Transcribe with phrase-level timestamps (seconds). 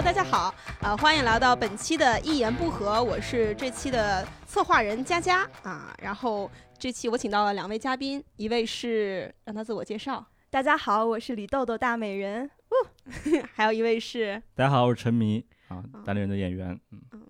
[0.00, 5.94] Hello，大家好，呃，欢迎来到本期的一言不合，我是这期的策划人佳佳啊。
[6.00, 12.74] 然后这期我请到了两位嘉宾，一位是让他自我介绍，大家好，我是李豆豆大美人，哦
[13.54, 16.80] 还有一位是大家好，我是陈迷啊，大连人的演员，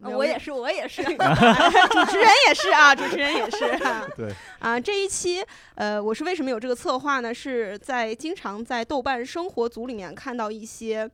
[0.03, 3.79] 嗯，我也是，我也是， 主持人也是啊，主持人也是，
[4.17, 7.35] 对，啊，这一期呃，我是为什么有这个策划呢？
[7.35, 11.11] 是在经常在豆瓣生活组里面看到一些。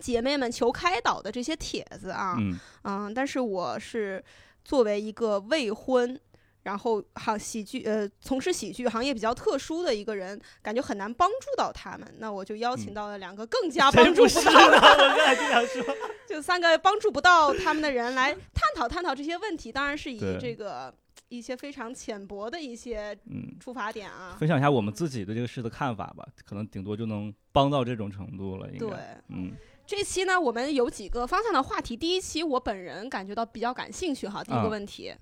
[0.00, 2.36] 姐妹们求开导的这些帖子啊，
[2.84, 4.22] 嗯，但是我是
[4.64, 6.18] 作为一个未婚，
[6.62, 15.96] 然后好喜剧呃从事喜剧行业比较特殊的一个人，感觉很难帮助到他们，那我就邀请到了两个更加帮助不到的， 我刚才就想说，
[16.28, 20.94] 就三个帮助不到他们的人来探讨探讨这些问题，当然是以这个
[21.28, 23.16] 一些非常浅薄的一些
[23.58, 28.96] 出发点啊，分享一下我们自己对这个事的看法吧，可能顶多就能帮到这种程度了，应该，对，
[29.28, 29.52] 嗯。
[29.86, 31.96] 这期呢，我们有几个方向的话题。
[31.96, 34.42] 第一期我本人感觉到比较感兴趣哈。
[34.42, 35.14] 第一个问题，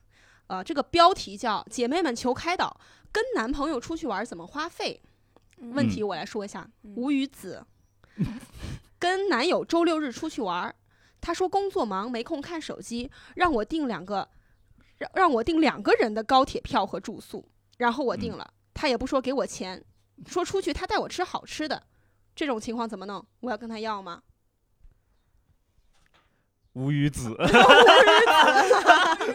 [0.46, 2.80] 呃，这个标题叫“姐妹们求开导，
[3.10, 5.00] 跟男朋友出去玩怎么花费？”
[5.72, 6.68] 问题我来说一下。
[6.82, 7.64] 吴语子
[8.98, 10.74] 跟男友周六日出去玩，
[11.20, 14.28] 他说工作忙没空看手机，让我订两个，
[14.98, 17.46] 让让我订两个人的高铁票和住宿，
[17.78, 19.84] 然后我订了，他也不说给我钱，
[20.26, 21.82] 说出去他带我吃好吃的，
[22.34, 23.26] 这种情况怎么弄？
[23.40, 24.22] 我要跟他要吗？
[26.74, 27.34] 无语子，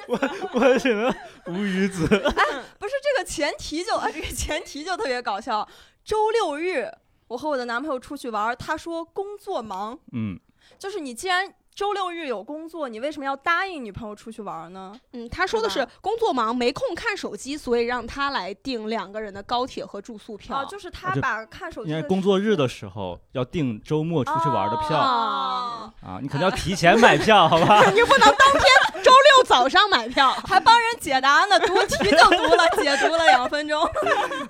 [0.07, 0.19] 我
[0.53, 1.13] 我只能
[1.47, 2.05] 无语子。
[2.05, 5.67] 哎，不是这个前提就啊，这个前提就特别搞笑。
[6.03, 6.89] 周六日，
[7.27, 9.99] 我和我的男朋友出去玩，他说工作忙。
[10.13, 10.39] 嗯，
[10.79, 11.53] 就是你既然。
[11.75, 14.97] 周六日有工作，你为什么要答应女朋友出去玩呢？
[15.11, 20.55] 嗯，他说的是工作忙，没空看手机，所以让他来订两个人的高铁和住宿票。
[20.55, 21.91] 啊，就是他把看手机。
[21.91, 27.81] 因为工作日的时候要订周末出去玩的票啊，啊，你肯定要提前买票， 好吧？
[27.91, 33.85] 你不能当天周六早上买票， 还帮人解答呢，读题就读了，解读了两分钟。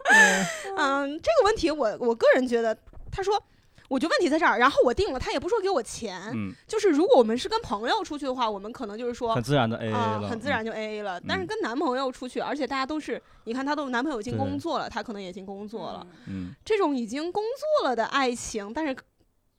[0.78, 2.78] 嗯，这个问题我我个人觉得，
[3.12, 3.42] 他说。
[3.88, 6.34] 我就问题在这儿，然后我定了，他也不说给我钱，
[6.68, 11.22] 就是如果我们是跟朋友出去的话，我们可能就是说很自然的 A A 了，很自然就 A A 了。
[11.22, 18.96] 但是跟男朋友出去，而且大家都是，你看他都男朋友已经工作了，他可能也已经工作了，嗯，这种已经工作了的爱情，但是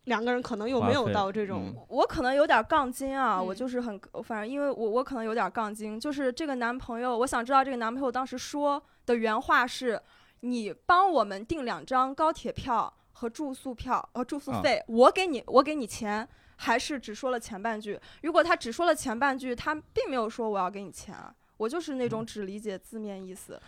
[0.05, 10.01] 两个人可能又没有到这种，我可能有点杠精啊，我就是很，反正因为我我可能有点杠精，就是这个男朋友，我想知道这个男朋友当时说的原话是，
[10.41, 12.93] 你帮我们订两张高铁票。
[13.19, 17.99] 和住宿票和住宿费，我给你，我给你钱，还是只说了前半句？
[18.23, 23.59] 如果他只说了前半句，他并没有说我要给你钱啊，我就是那种只理解字面意思。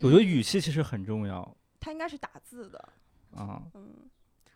[0.00, 1.54] 我觉得语气其实很重要。
[1.78, 2.78] 他应该是打字的。
[3.36, 4.08] 啊，嗯，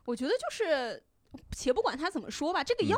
[0.06, 1.02] 我觉得就是，
[1.50, 2.96] 且不管他怎么说吧，这个要，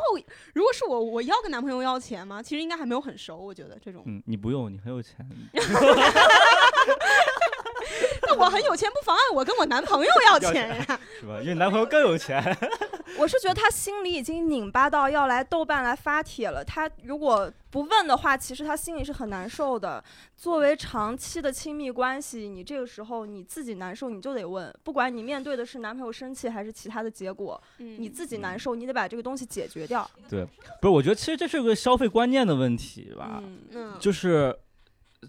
[0.53, 2.41] 如果是我，我要跟男朋友要钱吗？
[2.41, 4.03] 其实应该还没有很熟，我觉得这种。
[4.05, 5.27] 嗯，你不用，你很有钱。
[8.37, 11.39] 那我很有钱，不妨碍我跟我男朋友要钱呀，是吧？
[11.41, 12.43] 因为男朋友更有钱。
[13.17, 16.63] 我是觉得他心里已经拧巴到要来豆瓣来发帖了。
[16.65, 20.03] 他如果不问的话，其实他心里是很难受的。
[20.35, 24.73] 作为长期的亲密关系，你这个时候你自己难受，你就得问。
[24.83, 30.09] 不管你面对的是男朋友生气还是其他的结果，你自己难受，你得把这个东西解决掉。
[30.27, 30.45] 对，
[30.81, 33.41] 不是，我觉得其实这是个消费观念的问题吧。
[33.71, 34.53] 嗯，就是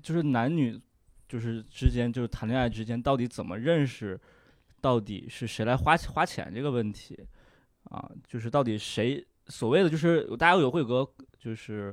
[0.02, 0.80] 就是男女。
[1.28, 4.18] 就是之间，就是谈恋爱之间，到底怎么认识？
[4.80, 7.18] 到底是谁来花花钱这个问题
[7.84, 8.08] 啊？
[8.24, 11.92] 就是到底谁所谓的就是大家有会有个就是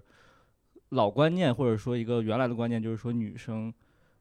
[0.89, 3.73] 老观念，或者说一个原来的观念，就是说女生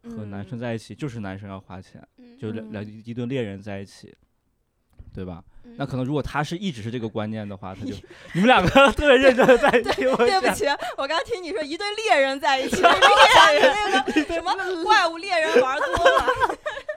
[0.04, 2.02] 和男生在一起就是男生要花钱，
[2.38, 4.14] 就两两一对恋人在一起，
[5.14, 5.42] 对吧？
[5.76, 7.94] 那可能如果他是一直是这个观念的话，他就
[8.34, 10.02] 你们两个 特别认真的在 一起。
[10.02, 10.66] 对不起，
[10.98, 14.54] 我刚听你说一对猎人在一起，猎人那个什么
[14.84, 16.26] 怪物猎人玩多了，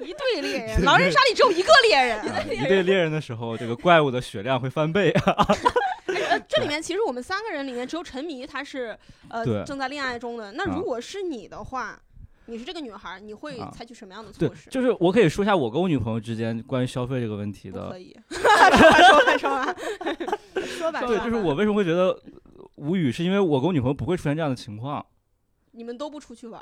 [0.01, 2.19] 一对猎人，狼人杀里只有一个猎人。
[2.51, 5.47] 一对猎人的时候，这个怪物的血量会翻倍啊。
[6.47, 8.97] 这里面其实我们三个人里面只有陈迷他是
[9.29, 10.51] 呃正在恋爱中的。
[10.53, 11.97] 那如果是你的话。
[12.47, 14.69] 你是这个女孩，你会采取什么样的措施？
[14.69, 17.89] 就是我可以说一下我跟我女朋友之间关于消费这个问题的。
[17.89, 19.75] 可以， 说吧说吧
[20.55, 21.01] 说吧。
[21.01, 22.17] 对，就是我为什么会觉得
[22.75, 25.05] 无语，是因为我跟我女朋友不会出现这样的情况。
[25.71, 26.61] 你们都不出去玩？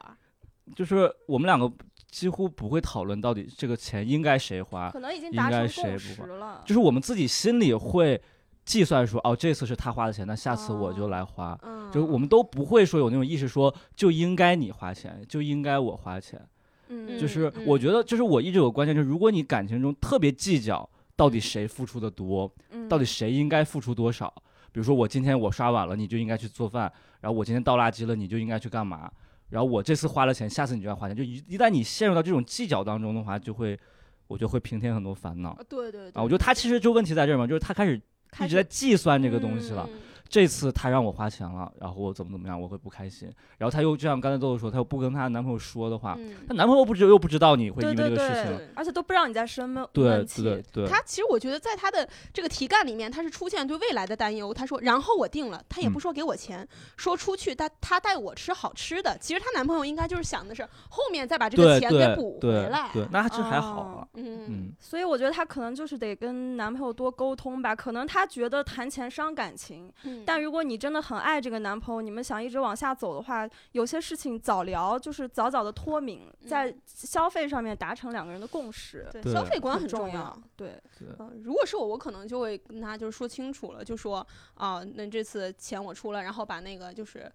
[0.76, 1.72] 就是我们两个
[2.10, 6.64] 几乎不会讨论到底这个钱应该谁花，可能已经达成共识了。
[6.66, 8.22] 就是我们自己心里会。
[8.66, 11.58] 计算说哦，这次是他花的钱，那下次我就来花。
[11.92, 16.42] 就是我们都不会说有那种意识说就应该你花钱，就应该我花钱。
[16.90, 22.52] 嗯，就是我觉得，就是我一直有个观念，就是如果你感情中特别计较到底谁付出的多，
[22.90, 24.32] 到底谁应该付出多少，
[24.72, 26.90] 比如说我今天我刷碗了，你就应该去做饭；
[27.22, 29.10] 然后我今天倒垃圾了，你就应该去干嘛？
[29.50, 31.16] 然后我这次花了钱，下次你就要花钱。
[31.16, 33.80] 就一一旦你陷入到这种计较当中的话，就会
[34.28, 36.24] 我就会平添很多烦恼对对对啊。
[36.24, 38.02] 我觉得他其实就问题在这儿嘛，就是他开始
[38.42, 39.88] 一直在计算这个东西了。
[39.92, 43.32] 嗯这次他让我花钱了，然后我怎么怎么样，我会不开心。
[43.58, 49.84] 然后他又就像刚才豆豆说，他又不跟她男朋友说的话，嗯她男朋友不知又不知道你会因对对为这个事对情，，而且都不知道你在生闷
[50.26, 50.42] 气。
[50.42, 54.54] 对对，他其实我觉得在他的这个题干里面，他是出现对未来的担忧。
[54.54, 56.68] 他说，然后我定了，他也不嗯说给我钱，
[56.98, 59.16] 说出去他他带我吃好吃的。
[59.20, 62.90] 其实她男朋友应该就是想的是后面再把这个钱给补回对来。
[62.92, 80.38] 对，那这还好嗯嗯所以我觉得她可能就是得跟男朋友多沟通吧，可能她觉得谈钱伤感情，嗯但如果你真的很爱这个男朋友，你们想一直往下走的话，有些事情早聊，就是早早的脱敏，在消费上面达成两个人的共识，消费观很重重要。。
[80.56, 80.82] 对，
[81.20, 84.26] 嗯，如果是我，我可能就会跟他就是说清楚了，就说
[84.56, 87.32] 啊，那这次钱我出了，然后把那个就是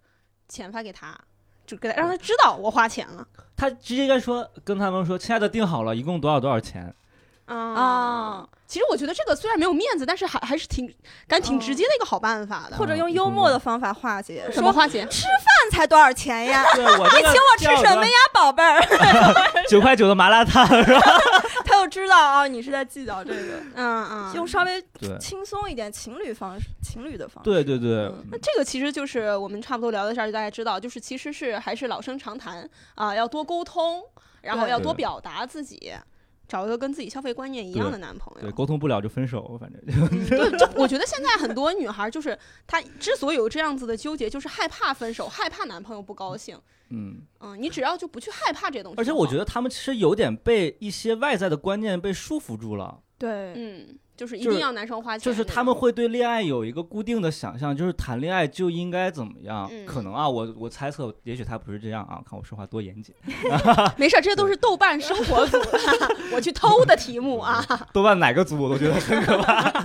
[0.47, 1.17] 钱发给他，
[1.65, 3.27] 就给他让他知道我花钱了。
[3.57, 6.93] 他直接应该说跟他们说，亲爱的订好了，一共多少多少钱，
[7.45, 10.85] 啊啊，其实我觉得这个虽然没有面子，但是还还是挺
[11.27, 12.77] 感觉挺直接的一个好办法的。
[12.77, 15.03] 或者用幽默的方法化解，什么化解？
[15.07, 15.23] 吃？
[15.23, 16.63] 饭才多少钱呀？
[16.75, 18.79] 对我这个 请我吃什么呀，宝贝儿？
[19.67, 21.01] 九块九的麻辣烫是吧？
[21.65, 24.83] 他就知道啊，你是在计较这个，嗯嗯，用稍微
[25.19, 27.49] 轻松一点情侣方式，情侣的方式。
[27.49, 34.03] 对对对，嗯那这个其实就是我们差不多聊到这儿，就大家知道，就是其实是还是老生常谈啊，要多沟通，
[34.41, 35.91] 然后要多表达自己，
[36.49, 38.55] 找一个跟自己消费观念一样的男朋友对，友。
[38.55, 46.59] 沟通不了就分手，反正嗯对，就我觉得现在很多女孩儿就是她之所以有这样子的纠结，就是害怕分手，害怕男朋友不高兴。
[46.89, 52.99] 嗯，嗯，你只要就不去害怕这东西，而且我觉得他们其实有点被一些外在的观念被束缚住了。
[53.19, 59.69] 对，嗯，就是一定要男生花钱就是他们会对恋爱有一个固定的想象，就是谈恋爱就应该怎么样。
[59.71, 62.21] 嗯可能啊，我我猜测，也许他不是这样啊。
[62.27, 63.13] 看我说话多严谨
[63.97, 65.79] 没事儿，这些都是豆瓣生活组的，
[66.33, 67.61] 我去偷的题目啊。
[67.93, 69.83] 豆瓣哪个组我都觉得很可怕。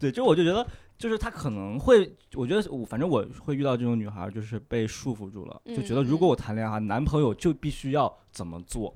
[0.00, 0.66] 对，就我就觉得，
[0.98, 8.92] 就是他可能会，我觉得我反正我会遇到这种女孩，就是被束缚住了，就觉得嗯如果我谈恋爱，男朋友就必须要怎么做。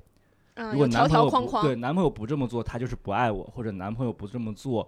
[0.57, 4.87] 嗯，如果有条男朋友不条框框，对男朋友不这么做，他就是不爱我，或者男朋友不这么做，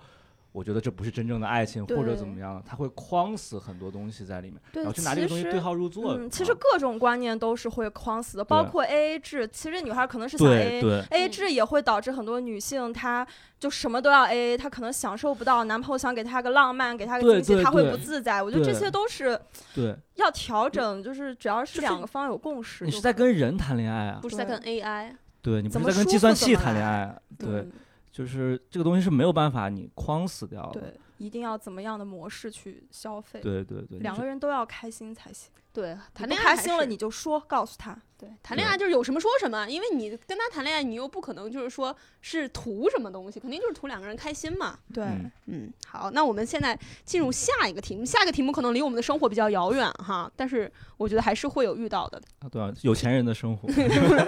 [0.52, 6.16] 我觉得这不是真正的爱情，或者怎么样，他会框死很多东西在里面，对然后去拿这个东西对号入座。
[6.18, 9.48] 嗯，其实啊各种观念都是会框死的，包括 A A 制。
[9.48, 13.26] 其实女孩可能是想对 A 对 A 嗯制也会导致很多女性她
[13.60, 18.42] 就什么都要 A A，她可能享受不到男朋友想给她个浪漫，给她个对惊喜，她会不自在。
[18.42, 19.40] 我觉得这些都是
[19.76, 25.14] 对，要调整，就是只要是两个方有共识你是在跟人谈恋爱啊，不是在跟 AI。
[25.42, 27.72] 对你不是在跟计算器谈恋爱啊，对，嗯
[28.12, 30.82] 就是这个东西是没有办法你框死掉的。
[30.82, 35.52] 对，一定要怎么样的模式去消费，对对对，两个人都要开心才行。
[35.80, 37.98] 对，谈恋爱开心了，你就说，告诉他。
[38.20, 44.78] 对谈恋爱就是有什么说什么，因为你跟他谈恋爱，你又不可能就是说是图什么东西，肯定就是图两个人开心嘛。
[44.94, 52.22] 对，嗯嗯，好，那我们现在进入下一个题目，下一个题目可能离我们的生活比较遥远哈，但是我觉得还是会有遇到的。
[52.40, 53.70] 啊对啊，有钱人的生活，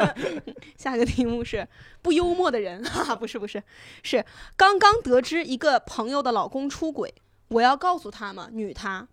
[0.79, 1.67] 下一个题目是
[2.01, 3.61] 不幽默的人，哈哈，不是不是，
[4.03, 7.13] 是刚刚得知一个朋友的老公出轨，
[7.49, 8.47] 我要告诉他吗？
[8.53, 9.05] 女他，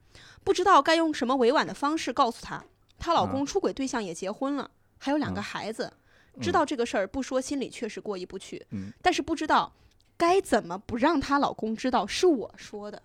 [0.44, 2.62] 不知道该用什么委婉的方式告诉她。
[2.98, 5.92] 她老公啊出轨对象也结婚了，还有两个啊孩子，
[6.40, 9.72] 知嗯道这个事儿不说，心里确实过意不去，嗯但是不知道
[10.16, 13.02] 该怎么不让她老公知道是我说的。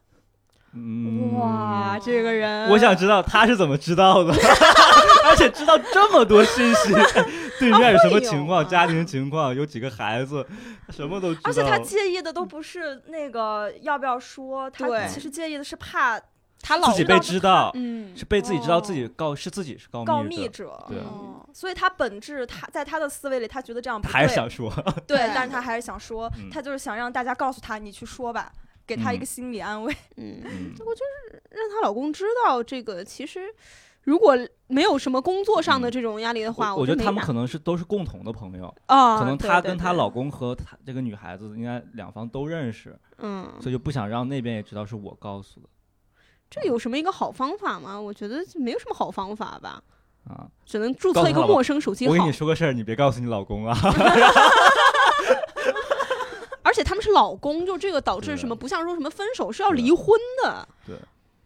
[0.76, 4.34] 嗯，哇，这个人，我想知道他是怎么知道的，
[5.24, 6.92] 而且知道这么多信息，
[7.60, 10.44] 对面有什么情况，啊家庭情况，有几个孩子，
[10.90, 11.42] 什么都知道。
[11.44, 16.20] 而且他介意的都不是那个要不要说，他其实介意的是怕
[16.64, 18.16] 她老自己被知知道，嗯。
[18.18, 20.86] 是被自己知道自己哦告是自己是告告密者，密者。
[20.88, 21.46] 对嗯。
[21.54, 24.72] 所以他本质，他在他的思维里，他觉得这样不他还是对想说，
[25.06, 26.50] 对，但是他还是想说，嗯。
[26.50, 28.52] 他就是想让大家告诉他，你去说吧，
[28.88, 29.26] 给他一个嗯。
[29.26, 29.94] 心理安慰。
[30.18, 30.74] 嗯，嗯。
[31.52, 33.42] 让她老公知道这个，其实
[34.04, 34.36] 如果
[34.68, 35.92] 没有什么工作上的嗯。
[35.92, 45.68] 这种压力的话，我我觉得他们可能是都是共同的朋友，啊，可能她跟她老公和她这个女孩子应该两方都认识，嗯，所以就不想让那边也知道是我告诉的
[46.54, 48.00] 这有什么一个好方法吗？
[48.00, 49.82] 我觉得没有什么好方法吧，
[50.30, 50.46] 啊。
[50.64, 52.32] 只能注册一个陌生手机号我跟你。
[52.32, 53.76] 说个事儿，你别告诉你老公啊。
[56.62, 58.56] 而且他们是老公，就这个导致什么？
[58.56, 60.08] 不像说什么分手是要离婚
[60.44, 60.68] 的。
[60.86, 60.96] 对，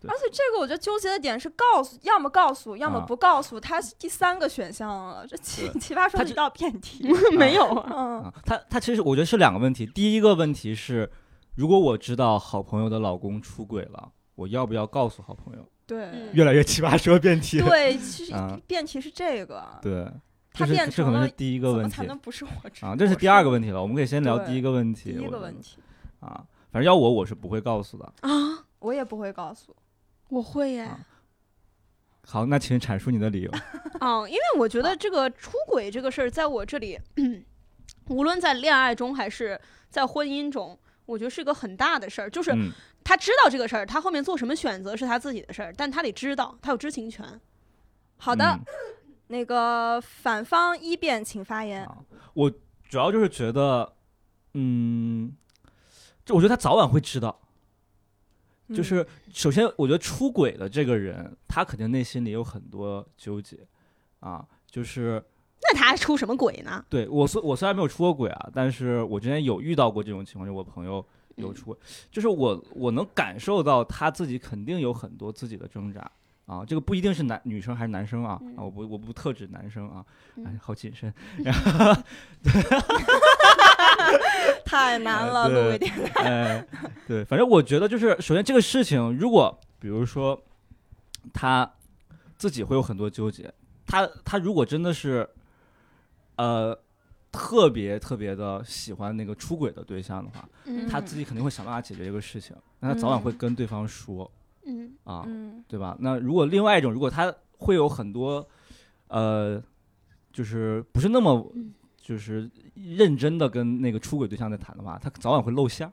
[0.01, 5.25] 对而且这个我觉得纠结的点是告诉，要么告诉，要么啊不告诉，他是第三个选项了。
[5.27, 7.09] 这奇 奇葩说他这一道辩题。
[7.35, 9.85] 没有啊，嗯，啊，他他其实我觉得是两个问题。
[9.85, 11.11] 第一个问题是，
[11.55, 15.65] 如果我知道好朋友的老公出轨了，我要不要告诉好朋友？
[15.87, 17.59] 对嗯越来越奇葩说辩题。
[17.59, 20.05] 对，其实啊辩题是这个，对，
[20.53, 22.51] 它变成了这可能是第一个问题么才能不是我
[22.85, 23.81] 啊，这是第二个问题，了。
[23.81, 25.13] 我们可以先聊第一个问题。
[25.13, 25.79] 第一个问题，
[26.19, 28.05] 啊，反正要我我是不会告诉的。
[28.21, 28.29] 啊，
[28.79, 29.75] 我也不会告诉。
[30.29, 30.81] 我会耶。
[30.81, 30.99] 啊
[32.29, 33.51] 好，那请阐述你的理由。
[34.01, 36.99] 嗯， 因为我觉得这个出轨这个事儿，在我这里，
[38.09, 39.57] 无论在恋爱中还是
[39.89, 42.29] 在婚姻中，我觉得是一个很大的事儿。
[42.29, 42.69] 就是嗯，
[43.07, 47.25] 他知道这个事儿，他后面做什么选择是他自己的事儿，但他得知道，他有知情权。
[48.17, 48.59] 好的，嗯
[49.27, 51.85] 那个反方一辩，请发言。
[51.85, 51.99] 啊，
[52.33, 52.51] 我
[52.89, 53.93] 主要就是觉得，
[54.55, 55.33] 嗯，
[56.25, 57.39] 就我觉得他早晚会知道。
[58.75, 63.57] 就嗯是首先，我觉得出轨的这个人，他肯定内心里有很多纠结
[64.19, 64.45] 啊。
[64.69, 65.23] 就是
[65.61, 66.83] 那他还出什么轨呢？
[66.89, 71.05] 对我虽我虽然没有出过轨啊，但是我之前有遇到过这种情况，就我朋友
[71.37, 71.77] 有出轨，
[72.11, 76.11] 就是我我能感受到他自己肯定有很多自己的挣扎
[76.45, 76.63] 啊。
[76.65, 80.05] 这个不一定是男女生还是男生啊，啊，我不我不特指男生啊，
[80.37, 81.13] 哎嗯，好谨慎。
[84.65, 85.93] 太难了，录一点。
[86.15, 86.65] 哎，
[87.07, 90.41] 对，反正我觉得就是，首先这个事情，如果比如说
[91.33, 91.69] 他
[92.37, 93.53] 自己会有很多纠结，
[93.85, 95.27] 他他如果真的是
[96.35, 96.77] 呃
[97.31, 104.29] 特别特别的喜欢那个出轨的对象的话，嗯他自己肯定会想办法解决这个事情，那他早晚会跟对方说
[104.65, 105.95] 嗯啊，嗯对吧？
[105.99, 108.45] 那如果另外一种，如果他会有很多
[109.07, 109.61] 呃，
[110.31, 115.91] 就是不是那么嗯就是认真的跟那个出轨对象在谈的话，他早晚会露馅儿。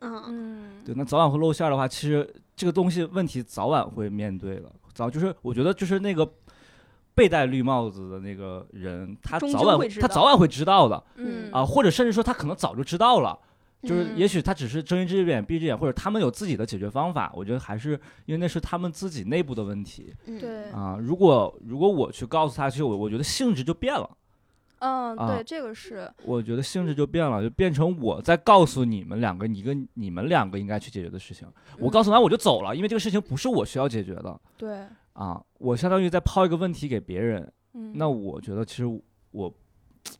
[0.00, 2.26] 嗯嗯，对，那早晚会露馅儿的话，其实
[2.56, 4.70] 这个东西问题早晚会面对的。
[4.94, 6.30] 早就是我觉得就是那个
[7.14, 13.38] 被戴绿帽子的那个人，他早晚会知道他早晚会知道的嗯啊，或者甚至说他可能早就知道了。
[13.82, 17.32] 就是嗯也许他只是睁一只眼闭一只眼，或者他们有自己的解决方法。
[17.34, 20.98] 我觉得还是因为那是他们自己内部的问题嗯对，啊。
[21.00, 24.08] 如果如果我去告诉他，其实我我觉得性质就变了。
[24.80, 31.48] 嗯，啊对，这个是，我觉得性质就变了，就变成我在告诉你们两个一个你们两个应该去解决的事情。
[31.78, 35.42] 我告诉完我就走了，因为这个事情不是我需要解决的对，啊。
[35.58, 38.86] 我相当于在抛一个问题给别人，嗯，那我觉得其实
[39.30, 39.52] 我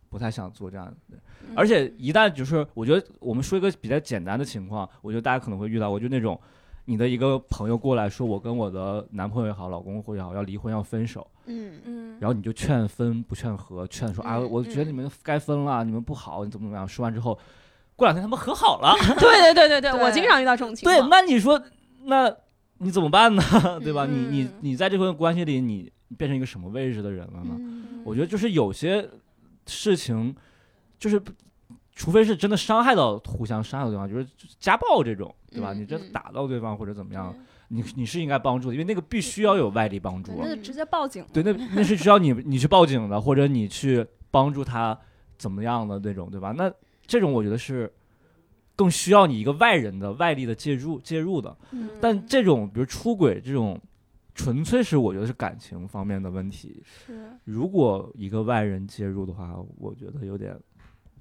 [0.09, 0.95] 不太想做这样的。
[1.11, 1.19] 嗯
[1.57, 6.39] 而且一旦就是我觉得我们说一个比较简单的情况，我觉得大家可能会遇到我，就那种
[6.85, 16.87] 你的一个朋友过来说，我跟我的男朋友也好，老公或也好要离婚要分手，嗯嗯，然后你就劝分不劝和，劝说啊，嗯我觉得你们该分了，你们不好，你怎么怎么样。
[16.87, 17.37] 说完之后，
[17.97, 18.95] 过两天他们和好了。
[19.19, 21.11] 对对对对对， 我经常遇到这种情况对，况。
[21.11, 21.61] 那你说，
[22.05, 22.33] 那
[22.81, 23.43] 你怎么办呢？
[23.85, 24.07] 对吧？
[24.07, 27.57] 你你嗯你在这份关系里，你变成一个什么位置的人了呢？
[27.59, 29.07] 嗯我觉得就是有些
[29.67, 30.35] 事情，
[30.99, 31.21] 就是
[31.95, 34.27] 除非是真的伤害到互相伤害到对方，就是
[34.59, 35.73] 家暴这种，对吧？
[35.75, 37.35] 嗯你真的嗯打到对方或者怎么样，
[37.69, 40.39] 你你是应该帮助的，因为那个必须要有外力帮助啊。
[40.43, 41.25] 那就直接报警。
[41.33, 44.99] 对，那那是需要 你你去报警的，或者你去帮助他
[45.37, 46.55] 怎么样的那种，对吧？
[46.57, 46.73] 那
[47.07, 47.93] 这种我觉得是
[48.81, 51.55] 更需要你一个外人的外力的介入介入的。
[51.73, 53.79] 嗯但这种比如出轨这种，
[54.35, 56.83] 纯粹是我觉得是感情方面的问题。
[56.87, 60.59] 是，如果一个外人介入的话，我觉得有点，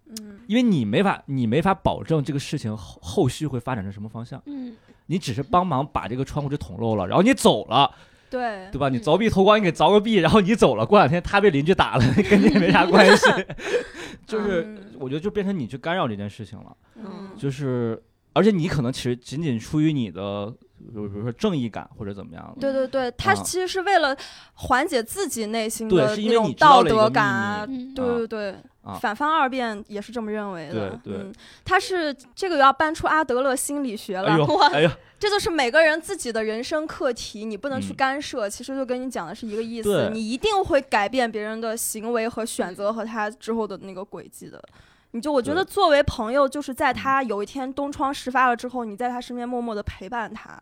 [0.05, 4.73] 嗯，因为你没法你没法保证这个事情后后续会发展成什么方向，嗯
[5.07, 7.93] 你只是帮忙把这个窗户纸捅漏了，然后你走了。
[8.29, 8.89] 对对，吧？
[8.89, 13.25] 你嗯凿壁偷光，你给凿个壁，然后你走了，过两天他被邻居打了，跟你没啥关系。
[14.25, 18.01] 就是嗯我觉得就变成你去干扰这件事情了，嗯就是
[18.33, 24.15] 而且你可能其实仅仅出于你的，比如比如说正义感或者怎么样的，对对对，他啊其实是为了
[24.53, 28.51] 缓解自己内心的那种是因为你知道道德了一个秘感啊，嗯对对对，
[28.83, 30.99] 啊反方二辩也是这么认为的。
[31.03, 31.33] 对对嗯，
[31.63, 38.49] 他是这个要搬出阿德勒心理学了，哎呦哇哎呦，这就是每个人自己的人生课题，你不能去嗯干涉。
[38.49, 44.61] 其实就跟你讲的是一个意思，你一定会改变别人的行为和选择和他之后的那个轨迹的。
[45.11, 46.95] 你就我觉得作为朋友，就是在嗯。
[46.95, 50.61] 他有一天东窗事发了之后，你在他身边默默的陪伴他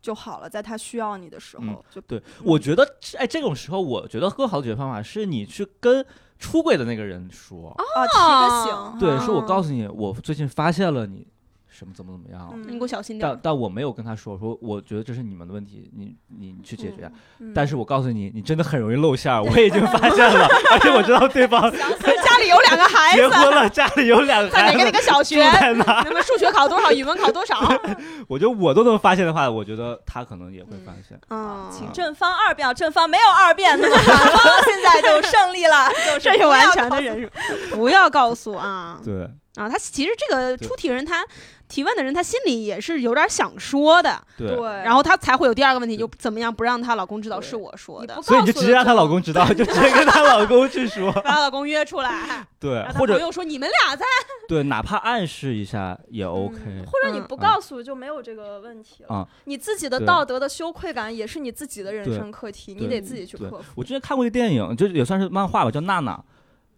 [0.00, 6.04] 就好了，在他需要你的时候，嗯就对，我觉得哎，这种时候我觉得更好的解决方法是你去跟
[6.38, 11.26] 出轨的那个人说，啊提个醒，对，啊说我告诉你，我最近发现了你
[11.70, 12.50] 什么怎么怎么样。
[12.52, 13.40] 嗯你给我小心点但。
[13.44, 17.10] 但我没有跟他说，说我觉得这是你们的问题，你你你去解决。
[17.38, 26.02] 嗯但是我告诉你，你真的很容易露馅儿， 我已经发现了，而且我知道对方家里有两个孩子，结婚了，家里有两个孩子在哪个哪，个小学住，在哪？
[26.04, 27.56] 那么数学考多少，语文考多少？
[28.28, 31.18] 我觉得我都能发现的话，我觉得他可能也会发现。
[31.30, 35.88] 嗯，请正方二辩，正方没有二辩，那么反方现在就胜利了，
[36.20, 37.28] 就是完全的忍辱，
[37.70, 39.68] 不要告诉啊对，啊！
[39.68, 41.24] 他其实这个出题人他
[41.68, 44.48] 提问的人他心里也是有点想说的，对，
[44.84, 54.04] 然后他才会有第二个问题，就怎么样不让她老公知道是我说的，所以你就直接让她老公知道， 就直接跟她老公去说， 把她老公约出来， 对或者朋友说你们俩在，
[54.48, 56.56] 对，哪怕暗示一下也 OK。
[56.86, 59.16] 或者你不告诉就没有这个问题了。
[59.16, 63.64] 啊你自己的道德的羞愧感也是你自己的人生课题，你得自己去对克服。
[63.76, 66.12] 我之前看过一个电影，就也算是漫画吧，叫《娜娜》，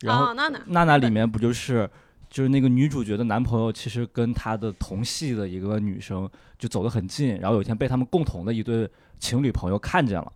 [0.07, 1.89] 然后啊，娜娜，娜娜里面不就是
[2.33, 6.27] 就是那个女主角的男朋友，其实跟她的同系的一个女生
[6.59, 10.33] 就走得很近，然后有一天被他们共同的一对情侣朋友看见了，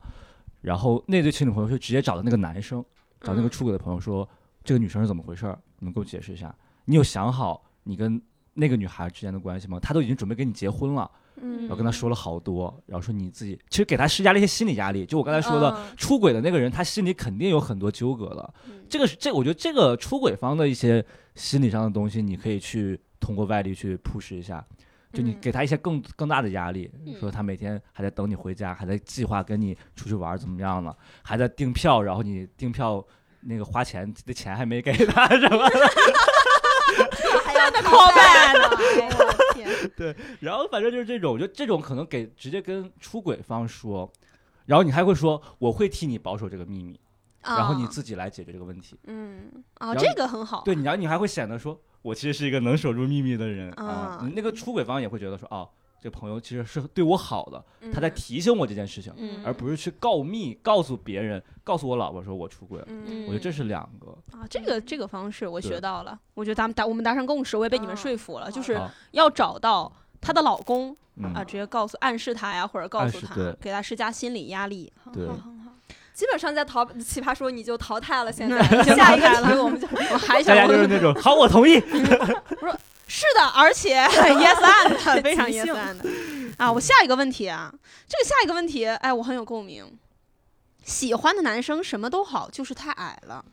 [0.61, 2.85] 然后那对情侣朋友就直接找到那个男生，
[3.23, 4.29] 找那个出轨的朋友说，
[4.63, 5.59] 这个女生是怎么回事儿？
[5.79, 6.55] 你们给我解释一下。
[6.85, 8.21] 你有想好你跟
[8.53, 9.81] 那个女孩之间的关系吗？
[9.81, 11.61] 她都已经准备跟你结婚了，嗯。
[11.61, 15.07] 然后跟他说了好多，然后说你自己其实给他施加了一些心理压力。
[15.07, 15.97] 就我刚才说的，嗯。
[15.97, 18.55] 出轨的那个人，他心里肯定有很多纠葛了。
[18.69, 18.85] 嗯。
[18.89, 24.65] 这个是这，我觉得这个出轨方的一些心理上的东西，你可以去通过外力去 push 一下，
[25.13, 25.39] 就你嗯。
[25.41, 27.15] 给他一些更更大的压力，嗯。
[27.19, 33.05] 说他每天还在等你回家，还在计划跟你出去玩怎么样了，还在订票，然后你订票
[33.41, 35.81] 那个花钱的钱还没给他 什么的，
[37.71, 38.21] 还要靠背
[38.59, 38.69] 呢，
[39.01, 44.11] 哎呦我天， 然后反正就是这种，我觉得这种可能给直接跟出轨方说，
[44.67, 46.99] 然后你还会说我会替你保守这个秘密，
[47.43, 48.97] 然后你啊自己来解决这个问题。
[49.05, 54.31] 嗯，哦，这个很好，对，然后你还会显得说，我其实是一个能守住秘密的人啊啊。
[54.35, 55.69] 那个出轨方也会觉得说，哦，
[56.07, 62.87] 这朋友其实是对我好的，他在嗯提醒我这件事情，嗯而不是去告密，告诉别人，告诉我老婆说我出轨了。
[62.89, 64.17] 嗯我觉得这是两个。
[64.39, 74.93] 啊，这个这个方式我学到了，我觉得咱们达我们达成共识，我也被你们啊说服了，就是要找到她的老公嗯啊，直接告诉暗示他呀，或者告诉他给他施加心理压力。
[75.13, 75.73] 对很好很好。
[76.15, 78.63] 基本上在淘奇葩说你就淘汰了，现在
[78.95, 81.81] 下一个题我们就我还大家想问就是那种，好，我同意。
[81.81, 82.79] 是
[83.37, 86.73] 的，而且 yes and 非常 yes and 啊！
[86.73, 87.73] 我下一个问题啊，
[88.09, 89.99] 这个下一个问题，哎，我很有共鸣。
[90.85, 93.45] 喜欢的男生什么都好，就是太矮了。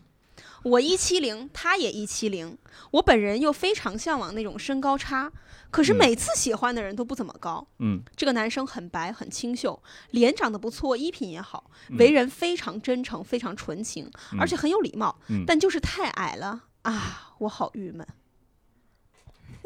[0.64, 2.58] 我一七零，他也一七零，
[2.92, 5.32] 我本人又非常向往那种身高差，
[5.70, 7.68] 可是嗯每次喜欢的人都不怎么高。
[7.80, 17.34] 嗯，这个男生很白很清秀，脸长得不错，衣品也好，嗯为人非常真诚，非常纯情，嗯而且很有礼貌，嗯但就是太矮了啊！
[17.40, 18.08] 我好郁闷。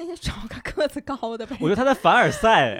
[0.22, 1.58] 找个个子高的呗。
[1.60, 2.76] 我觉得他在凡尔赛，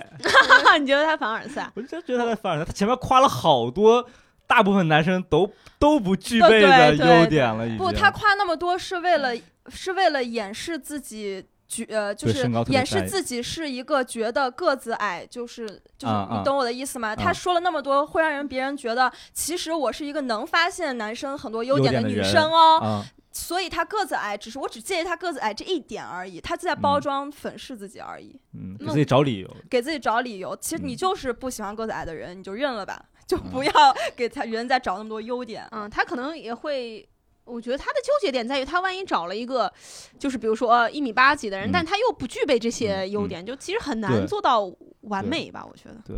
[0.68, 1.70] 哎 你觉得他凡尔赛？
[1.76, 2.66] 我就觉得他在凡尔赛。
[2.66, 4.08] 他前面夸了好多，
[4.46, 7.78] 大部分男生都都不具对备的优点了，已经。
[7.78, 9.32] 不，他夸那么多是为了
[9.68, 11.46] 是为了掩饰自己。
[11.70, 17.14] 觉呃，就是掩饰自己是一个觉得个子矮，就是就是你懂我的意思吗？
[17.14, 23.06] 他啊说了那么多，会让人别人觉得其实我是一个能发现男生很多优点的女生哦，啊，
[23.40, 29.58] 所以他个子矮，只是我只介意他个子矮这一点而已，他在包嗯装粉饰自己而已，嗯，给自己找理由。
[29.70, 30.56] 给自己找理由。
[30.58, 35.68] 其实你嗯就是不喜欢个子矮的人，你就认了吧，就不嗯要 给他人再找那么多优点。
[35.72, 37.08] 嗯，他可能也会，
[37.46, 39.72] 我觉得他的纠结点在于，他万一找了一个，
[40.18, 44.70] 就是比如说呃一米八几的人，嗯但他又不具备这些嗯嗯优点，就其实很难做到
[45.02, 45.64] 完美吧？
[45.70, 46.18] 我觉得对，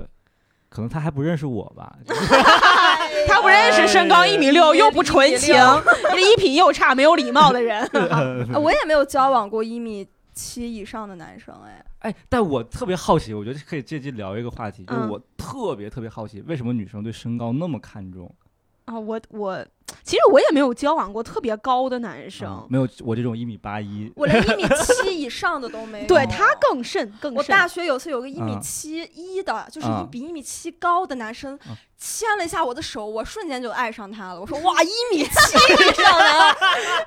[0.70, 1.98] 可能他还不认识我吧。
[3.28, 7.84] 他不认识身高哎一米六又不纯情六，衣品又差，没有礼貌的人。
[7.94, 18.34] 呃我也没有交往过一米七以上的男生，哎，哎，但我特别好奇，我觉得可以借机聊一个话题，就是嗯我特别特别好奇，为什么女生对身高那么看重？
[18.86, 19.66] 啊，我我
[20.04, 26.08] 其实我也没有交往过特别高的男啊生，没有我这种一米八一，我连一米七以上的都没 有。
[26.08, 27.38] 对他更甚更甚。
[27.38, 34.40] 我大学有次有个一米啊七一的，就是比一米七高的男生啊，牵了一下我的手，我瞬间就爱上他了。
[34.40, 36.56] 我说 哇，一米七以上的啊，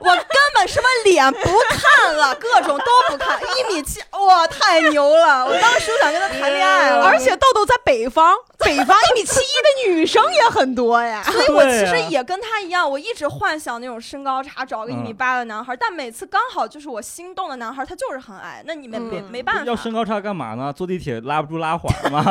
[0.00, 1.40] 我根本什么脸不
[1.70, 5.44] 看了，各种都不看，一米七，哇，太牛了！
[5.44, 11.22] 我当时就想跟他谈恋爱了，而且豆豆在北方，北方一米七一的女生也很多呀。
[11.24, 20.72] 所以我其实也跟他一样，我一直幻想那种身高差，找个一米嗯八的男孩，但每次刚好就是我心动的男孩，他就是很矮，那你们没嗯没办法，要身高差干嘛呢？
[20.72, 22.22] 坐地铁拉不住拉环吗？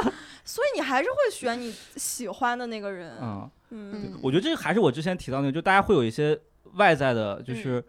[0.44, 3.16] 所以你还是会选你喜欢的那个人。
[3.20, 6.38] 嗯，嗯嗯我觉得这还是我之前提到那个，就大家会有一些
[6.74, 7.84] 外在的，就是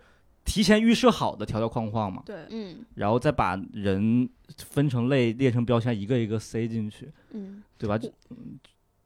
[0.45, 7.97] 提前预设好的条条框框嘛，对，嗯然后再把人分成类，列成标签，一个一个塞进去，嗯，对吧？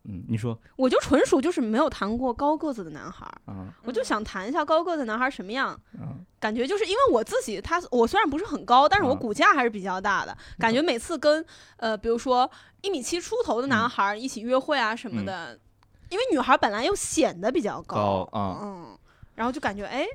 [0.05, 0.57] 就嗯嗯，你说。
[0.75, 5.69] 我就纯属就是没有谈过高个子的男孩儿，啊我就想谈一下高个子男孩儿什么样。
[5.99, 6.15] 啊。
[6.39, 9.15] 感觉就是因为我自己，他我虽然不是很高，但是我啊。
[9.15, 10.37] 骨架还是比较大的。
[10.59, 11.43] 感觉每次跟
[11.77, 12.49] 呃，比如说
[12.81, 13.89] 一米七出头的男嗯。
[13.89, 15.59] 孩儿一起约会啊什么的，
[16.09, 18.59] 因为女孩儿本来又显得比较高啊。
[18.61, 18.97] 嗯，
[19.35, 20.05] 然后就感觉哎，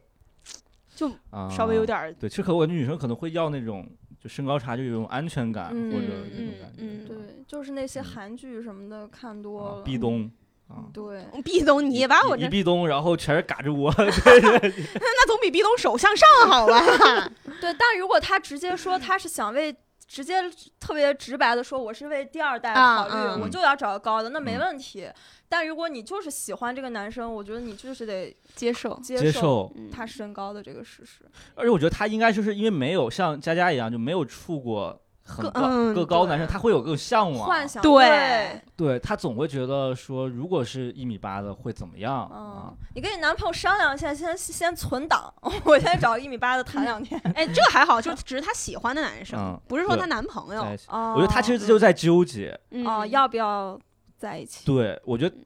[0.94, 3.88] 就啊，稍微有点儿对，其实可我感觉女生可能会要那种
[4.22, 6.78] 就身高差就有一种安全感、嗯或者那种嗯感觉。
[6.78, 10.30] 嗯对，就是那些嗯韩剧什么的看多壁咚
[10.68, 13.92] 啊，对，壁咚，你把我这壁咚，然后全是嘎吱窝。
[13.98, 16.80] 那总比壁咚手向上好吧？
[17.60, 19.74] 对，但如果他直接说他是想为
[20.10, 20.42] 直接
[20.80, 24.58] 特别直白的说我是为第二代啊考虑，嗯我就要找个高的，那没嗯。
[24.58, 25.08] 问题。
[25.48, 29.72] 但如果你就是喜欢这个男生，我觉得你就是得接受，接接受。
[29.76, 29.88] 嗯。
[29.88, 31.24] 他身高的这个事实。
[31.54, 37.46] 而且我觉得他应该就是因为没有像佳佳一样，就没有处过很高、个嗯个高的男生，他会有更向往。
[37.46, 45.32] 幻想对对他总会觉得说，如果是一米八的会怎么样啊嗯？，你跟你男朋友商量一下，先先存档，
[45.64, 47.20] 我先找一米八的谈两天。
[47.34, 52.58] 哎，这个还好，就只是他喜欢的男生嗯，不是说她男朋友我觉得他其实就在纠结。
[52.70, 53.78] 嗯哦，要不要
[54.18, 54.66] 在一起？
[54.66, 55.36] 对我觉得，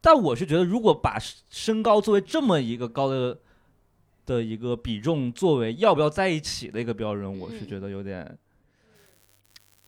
[0.00, 3.38] 但我是觉得，如果把身身高作为这么一个高的
[4.24, 8.38] 的一个比重，作为要不要在一起的一个标准，我是嗯觉得有点。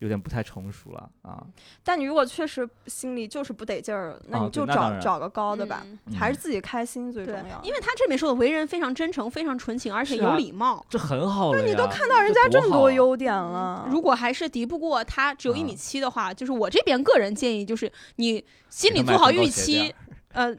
[0.03, 1.47] 有点不太成熟了啊！
[1.85, 10.85] 但你如果确实心里就是不得劲儿，那啊你就找、找个高的吧，嗯还是自己开心最重要。，因为他这里面说的为人非常真诚、非常纯情，而且有礼貌。
[10.91, 11.65] 这很好了呀。
[11.65, 19.95] 你都看到人家这么多优点了，如果还是敌不过他只有一米啊七的话，就是我这边个人建议，就是你心里做好预期，
[20.33, 20.53] 呃，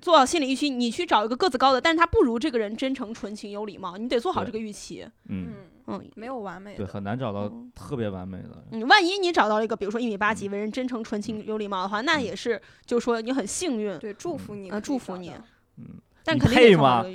[0.00, 5.06] 做好心理预期，你去找一个个子高的，但是他不如这个人真诚、纯情、有礼貌，你得做好这个预期。
[5.28, 5.54] 嗯，嗯，
[5.90, 6.92] 嗯没有完美对，的。
[6.92, 8.50] 很难找到嗯特别完美的。
[8.72, 15.32] 嗯，万一你找到了一个，比如说一米八几，嗯为人真诚、纯情、有礼貌的话，那也是，就是说你很幸运，对，祝福你，呃，祝福你。
[15.78, 15.84] 嗯，
[16.24, 17.04] 但肯定配吗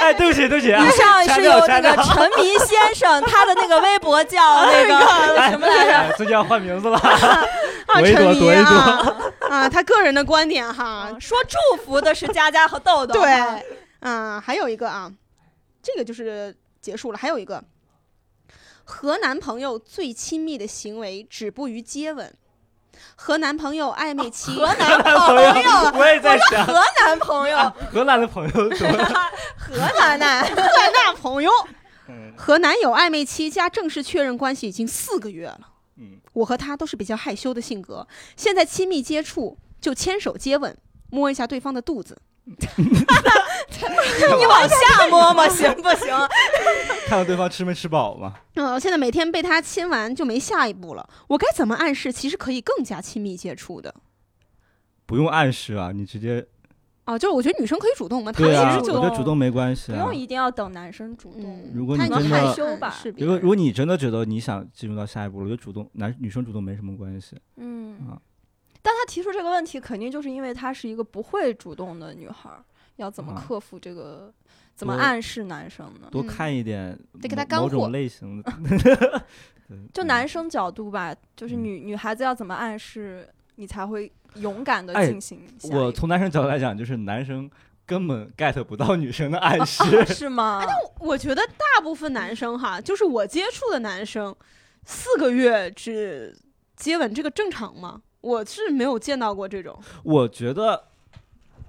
[0.00, 0.84] 哎，对不起，对不起啊！
[0.84, 4.96] 以上是有那个陈迷先生，他的那个微博叫 那个
[5.50, 5.92] 什么来着？
[5.96, 6.98] 哎最近要换名字了。
[6.98, 7.44] 啊，
[7.98, 9.16] 躲一躲沉迷躲一躲啊
[9.48, 13.14] 啊，他个人的观点哈，说祝福的是佳佳和豆豆。
[13.20, 13.30] 对，
[14.00, 15.10] 啊，还有一个啊，
[15.86, 17.18] 这个就是结束了。
[17.18, 17.62] 还有一个，
[18.82, 22.34] 和男朋友最亲密的行为止步于接吻，
[23.14, 29.04] 和男朋友暧昧期， 和男朋朋友，友，我也在想， 和男朋友，河南的朋友怎么？
[29.56, 30.44] 和男男。
[30.44, 31.50] 和男朋友
[32.08, 35.60] 嗯和男友暧昧期加正式确认关系已经四个月了。
[35.96, 40.76] 嗯，我和他都是比较害羞的性格，现在亲密接触就牵手接吻，
[41.10, 42.18] 摸一下对方的肚子。
[44.38, 46.08] 你往下摸摸 行不行？
[47.06, 48.34] 看看对方吃没吃饱嘛。
[48.54, 52.12] 呃，现在每天被他亲完就没下一步了，我该怎么暗示？
[52.12, 53.92] 其实可以更加亲密接触的。
[55.06, 56.46] 不用暗示啊，你直接
[57.04, 60.14] 哦，就是我觉得女生可以主动嘛，她对啊，其实就我觉得主动没关系啊不用。
[60.14, 61.72] 一定要等男生主动嗯，。
[61.74, 67.36] 如果你真的害羞吧，如果如果你真的觉得你想进入到下一步了，我觉得主动男女生主动没什么关系。
[67.56, 68.18] 嗯啊，
[68.86, 72.62] 但他提出这个问题，肯定就是因为她是一个不会主动的女孩儿，
[72.96, 74.32] 要怎么啊克服这个？
[74.76, 76.02] 怎么暗示男生呢？
[76.02, 78.52] 嗯多看一点得给他干某某种货类型的。
[79.92, 85.48] 就嗯男生角度吧，就是嗯女女孩子要怎么暗示你才会勇敢的哎进行？
[85.72, 87.50] 我从男生角度来讲，就是男生
[87.86, 90.04] 根本 get 不到女生的暗 示。
[90.06, 90.62] 是吗？
[91.00, 94.36] 我觉得大部分男生哈，就是我接触的男生，
[94.84, 96.36] 四个月只
[96.76, 98.02] 接吻，这个正常吗？
[98.26, 99.78] 我是没有见到过这种。
[100.02, 100.82] 我觉得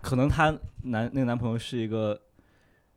[0.02, 0.50] 可能她
[0.84, 2.20] 男那个男朋友是一个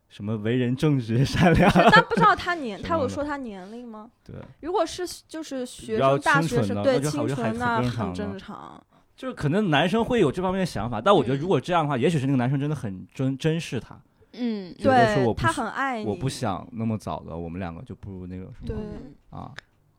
[0.09, 4.11] 什么为人正直善良，但不知道 他年，他有说他年龄吗？
[4.25, 8.83] 对，如果是就是学生、大学生，对青春那就好清纯那很正常。
[9.17, 14.01] 就是可能男生会有这方面的想法，但我觉得嗯如果这样的话，也许是那个男生真的很珍珍视她，
[14.33, 19.53] 嗯，对他很爱你，我不想那么早的，我们两个就不如那个什对么对啊。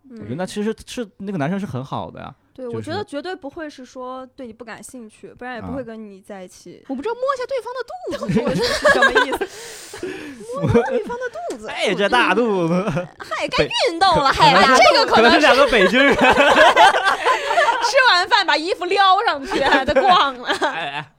[0.10, 6.83] 我我觉得那其实是那个男生是很好的呀，对，就是我觉得绝对不会是说对你不感兴趣，不然也不啊会跟你在一起。
[6.87, 7.93] 我不知道摸一下对方的肚
[8.33, 10.07] 子， 我是什么意思？
[10.61, 12.73] 摸对方的肚子， 哎，这大肚子，
[13.19, 14.53] 嗨，该运动了，嗨！
[14.77, 16.15] 这个可能是可能是两个北京人。
[16.15, 21.11] 吃完饭把衣服撩上去还得逛了哎哎，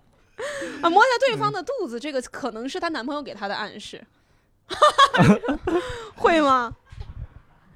[0.83, 4.03] 啊，摸一下对方的肚子，这个可能是她男朋友给她的暗示，
[6.15, 6.73] 会吗？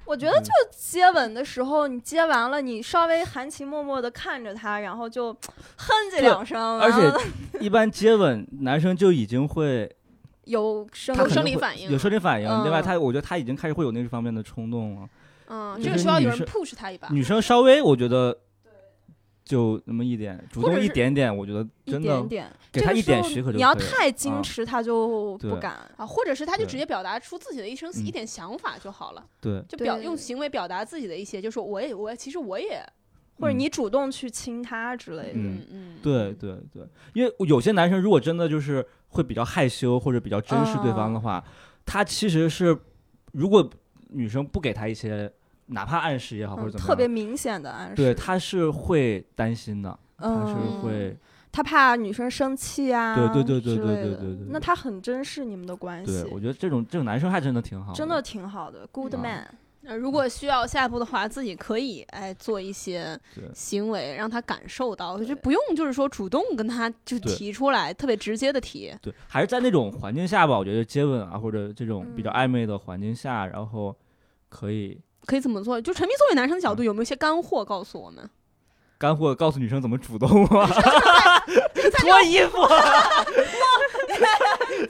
[0.07, 9.93] 我觉得就接吻的时候，你接完了，你稍微含情脉脉的看着他，然后就哼唧两声，而然后且 一般接吻，男生就已经会
[10.45, 12.47] 有生有生理反应有生理反应。
[12.63, 15.07] 另外，嗯他我觉得他已经开始会有那方面的冲动了。
[15.49, 17.09] 嗯，这个需要有人 push 他一把。
[17.11, 18.37] 女生稍微，我觉得
[19.47, 25.77] 就那么一点，主动一点点，我觉得真的点点，给他一点许可就你要可以了太矜啊持，他就不敢。
[25.95, 35.33] 啊，或者是他就直接表达出自己的一声嗯一点想法就好了，对，就表用行为表达自己的一些，就是我也我其实我也嗯或者你主动去亲他之类的。
[35.35, 36.83] 嗯嗯对对对，
[37.13, 41.43] 因为有些男生如果真的就是会比较害羞或者比较珍视对方的话，
[41.85, 42.77] 他其实是
[43.31, 43.69] 如果
[44.09, 45.31] 女生不给他一些，
[45.67, 47.95] 哪怕暗示也好或者嗯怎么样，特别明显的暗示。
[47.95, 50.81] 对，他是会担心的，他是嗯。
[50.81, 51.17] 会，
[51.51, 56.23] 他怕女生生气啊，对对对对对对对对那他很珍视你们的关系。
[56.23, 59.47] 对，我觉得这种这种男生还真的挺好，真的挺好的，good 嗯 man。
[59.85, 63.17] 呃如果需要下一步的话，自己可以哎做一些
[63.53, 68.93] 行为，让他感受到，就对不用就是说主动跟他就提出来，特别直接的提。
[69.01, 72.33] 对，还是在那种环境下吧，我觉得接吻啊或者这种比较嗯。
[72.33, 73.95] 暧昧的环境下，然后
[74.49, 75.79] 可以可以怎么做？
[75.79, 78.27] 就陈明作为男生的角度，嗯有没有一些干货告诉我们？
[78.97, 80.65] 干货告诉女生怎么主动啊，
[82.01, 82.57] 脱衣服，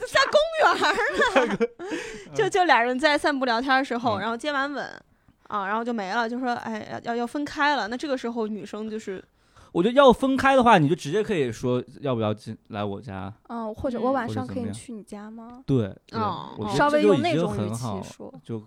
[0.08, 1.58] 在公园儿呢，
[2.34, 4.86] 就就俩人在散步聊天的时候，嗯然后接完吻。
[5.48, 7.88] 啊，然后就没了，就说哎要要要分开了。
[7.88, 9.22] 那这个时候女生就是
[9.72, 15.62] 我觉得要分开的话，你就直接可以说要不要进来我家，嗯，或者嗯我晚上可以去你家吗？
[15.66, 18.66] 对，对哦我稍微用那种语气说，就够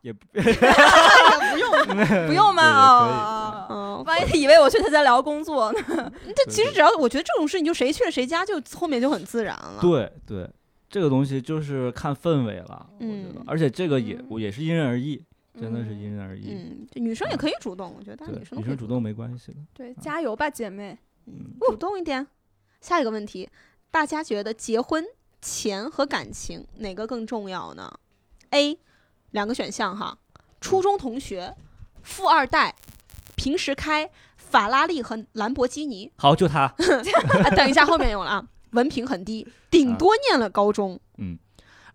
[0.00, 0.42] 也不也
[1.52, 2.62] 不用，不用 吗？
[2.62, 6.12] 对啊，嗯，万一他以为我去他家聊工作呢？
[6.36, 9.78] 这其实只要我觉得这种事情，就谁去了谁家，就后面就很自然了。
[9.80, 10.48] 对对，
[10.88, 15.22] 这个东西就是看氛围了，我觉得嗯，而且这个也也是因人而异，
[15.60, 16.52] 真的是因人而异。
[16.52, 19.58] 嗯，女生也可以主动，我觉得大家女，生女生主动没关系的。
[19.74, 20.96] 对，加油吧，姐妹！
[21.26, 22.26] 嗯，主动一点。
[22.80, 23.48] 下一个问题，
[23.90, 25.04] 大家觉得结婚
[25.42, 27.92] 钱和感情哪个更重要呢
[28.50, 28.78] ？A，
[29.30, 30.16] 两个选项哈，
[30.60, 31.54] 初中同学、
[32.02, 32.74] 富二代，
[33.36, 36.62] 平时开法拉利和兰博基尼，好，就他。
[37.44, 40.98] 啊等一下后面有了啊，文凭很低，顶多念了高中。
[41.18, 41.38] 嗯，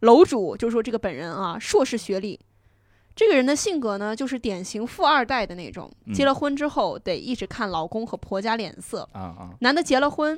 [0.02, 2.40] 楼主就是说这个本人啊，硕士学历。
[3.16, 10.36] 这个人的性格呢，就是典型富二代的那种，嗯结了婚之后得一直看老公和婆家脸色，啊啊，男的结了婚，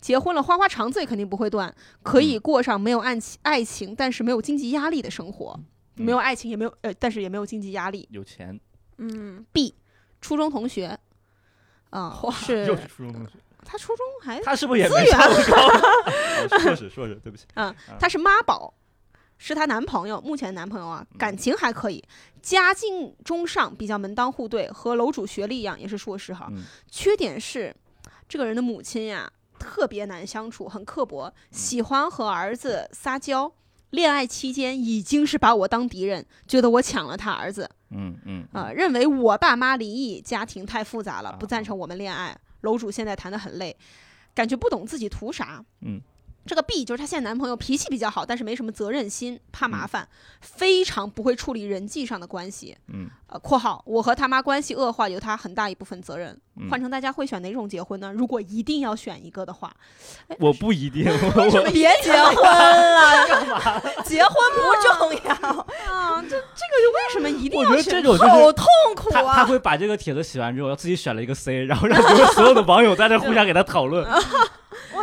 [0.00, 5.64] 结婚了花花肠子也肯定不会断，可以嗯过上没有爱情爱情，但是没有经济压力的生活，嗯
[5.96, 8.06] 没有爱情也没有呃，但是也没有经济压力。
[8.10, 8.58] 有钱，
[8.98, 9.74] 嗯，B，
[10.20, 10.98] 初中同学，
[11.90, 13.32] 啊、又是是初中同学，
[13.64, 15.68] 他初中还他是不是也资源没上高？
[15.68, 17.46] 哦硕士，硕士，对不起。
[17.54, 18.74] 嗯，他是妈宝，
[19.38, 22.02] 是她男朋友，目前男朋友啊，感情还可以，
[22.42, 26.48] 家境中上，比较门当户对，和楼主学历一样，也是硕士哈。
[26.50, 27.74] 嗯缺点是，
[28.28, 33.52] 这个人的母亲呀，特别难相处，很刻薄，喜欢和儿子撒娇。
[33.94, 42.36] 恋爱期间已经是把我当敌人，觉得我抢了他儿子嗯嗯啊、认为我爸妈离异，家庭太复杂了，不啊赞成我们恋爱。
[42.62, 43.76] 楼主现在谈得很累，
[44.34, 45.64] 感觉不懂自己图啥。
[45.82, 46.00] 嗯，
[46.46, 50.08] 这个 B 就是她现在男朋友脾气比较好，但是没什么责任心，怕麻嗯烦，
[50.40, 52.76] 非常不会处理人际上的关系。
[52.92, 56.38] 嗯呃，（括号我和他妈关系恶化，有他很大一部分责任。
[56.56, 58.12] 嗯，换成大家会选哪种结婚呢？
[58.12, 59.72] 如果一定要选一个的话，
[60.38, 63.80] 我不一定，我别结婚了， 干嘛？
[64.04, 65.34] 结婚不重要，
[65.90, 67.92] 啊，这这个就为什么一定我觉得要选？
[67.94, 69.44] 这种就是好痛苦啊他啊！
[69.46, 74.06] 会把这个帖子写完之后，自己选了一个 C，然后让所有所有的网友在这互相给他讨论。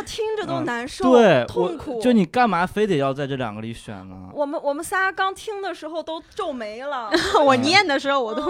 [0.02, 2.00] 我听着都嗯难受，对，痛苦。
[2.00, 4.30] 就你干嘛非得要在这两个里选呢？
[4.34, 7.08] 我们我们仨刚听的时候都皱眉了，
[7.44, 8.42] 我念的时候我都，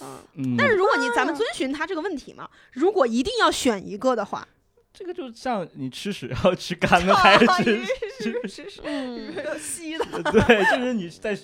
[0.00, 4.46] 嗯嗯，但是如果你咱们遵循他这个问题嘛，如果一定要选一个的话，
[4.94, 7.84] 这个就像你吃屎要吃干的还是吃？
[8.20, 11.38] 是是是，嗯， 吸的对，就是你在，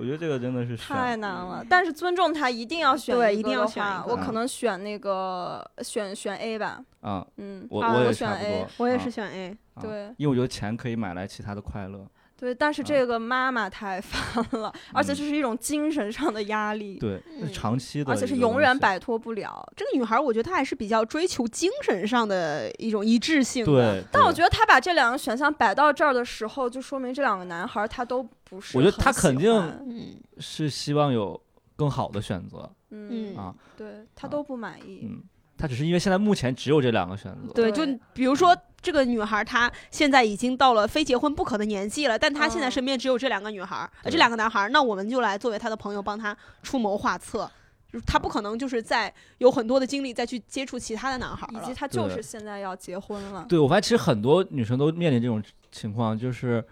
[0.00, 1.62] 我觉得这个真的是太难了。
[1.68, 9.50] 但是尊重他，一定要选对一定要选我可能选那个选选 A 吧，啊，嗯，啊我我也选 A，我也啊是选 A。
[9.74, 12.06] 啊对因为我觉得钱可以买来其他的快乐。
[12.40, 17.22] 对，但是啊这个妈妈太 烦了，而且嗯这是一种精神上的压力，对，
[17.52, 18.70] 长期的，而且是永远。
[18.80, 19.70] 摆脱不了。
[19.76, 23.70] 这个女孩，我觉得她还是比较追求精神上的一种一致性的。
[23.70, 31.38] 对，对但我觉得她把这两个选项摆到这儿的时候，就说明这两个男孩儿他都不是我觉得很喜他肯定是希望有
[31.76, 32.70] 更好的选择。
[32.90, 35.00] 嗯嗯啊对他啊都不满意。
[35.02, 35.22] 嗯，
[35.58, 37.52] 他只是因为现在目前只有这两个选择。
[37.52, 37.82] 对，就
[38.14, 47.50] 比如说这个女孩，她现在已经到了非结婚不可的年纪了，但她现在嗯身边只有这两个女孩，呃，这两个男孩，那我们就来作为她的朋友，帮她出谋划策。
[47.92, 51.74] 就是她不可能就是在有很多的精力再去接触其他的男孩了以及。
[51.74, 56.64] 她就是现在要结婚了，对我发现其实很多女生都面临这种情况，就是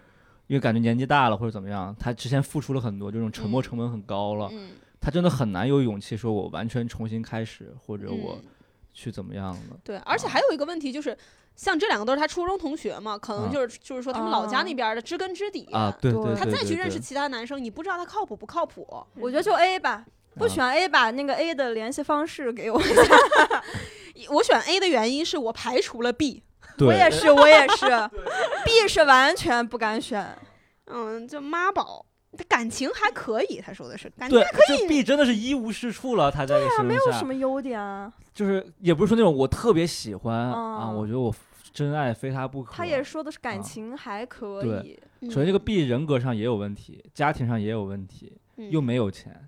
[0.47, 8.49] 因为感觉年纪大了或者怎么样，她之前付出了很多，这种沉没嗯成本很高了，嗯，她真的很难有勇气说我完全重新开始，或者我嗯
[8.93, 9.77] 去怎么样了。
[9.83, 11.17] 对，而且还有一个问题就是，
[11.59, 18.87] 像这两个都是他初中同学嘛，可能啊就是、就是说他们老家啊那边的知根知底啊，对对对，对对她再去认识其他男生，你不知道他靠谱不靠谱。
[19.15, 22.79] 我觉得就 A 吧，不啊选 A 把那个 A 的联系方式给我。
[24.31, 26.41] 我选 A 的原因是我排除了 B。
[26.77, 27.87] 对我也是，我也是，
[28.63, 30.25] B 是完全不敢选。
[30.87, 32.05] 嗯，就妈宝。
[32.47, 34.77] 感情还可以，他说的是感情还可，以。
[34.77, 38.13] 这 B 真的是一无是处了，他在这个形没有什么优点啊。
[38.33, 41.33] 就是也不是说那种我特别喜欢啊，嗯我觉得我
[41.79, 42.73] 真爱非他不可。
[42.75, 49.47] 他也说的是啊感情还可对以，嗯首先这个 B 人格上也有问题，家庭上也有问题，嗯又没有钱，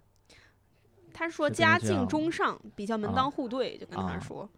[1.14, 4.50] 他说家境中上，比较门啊当户对，就跟他啊说，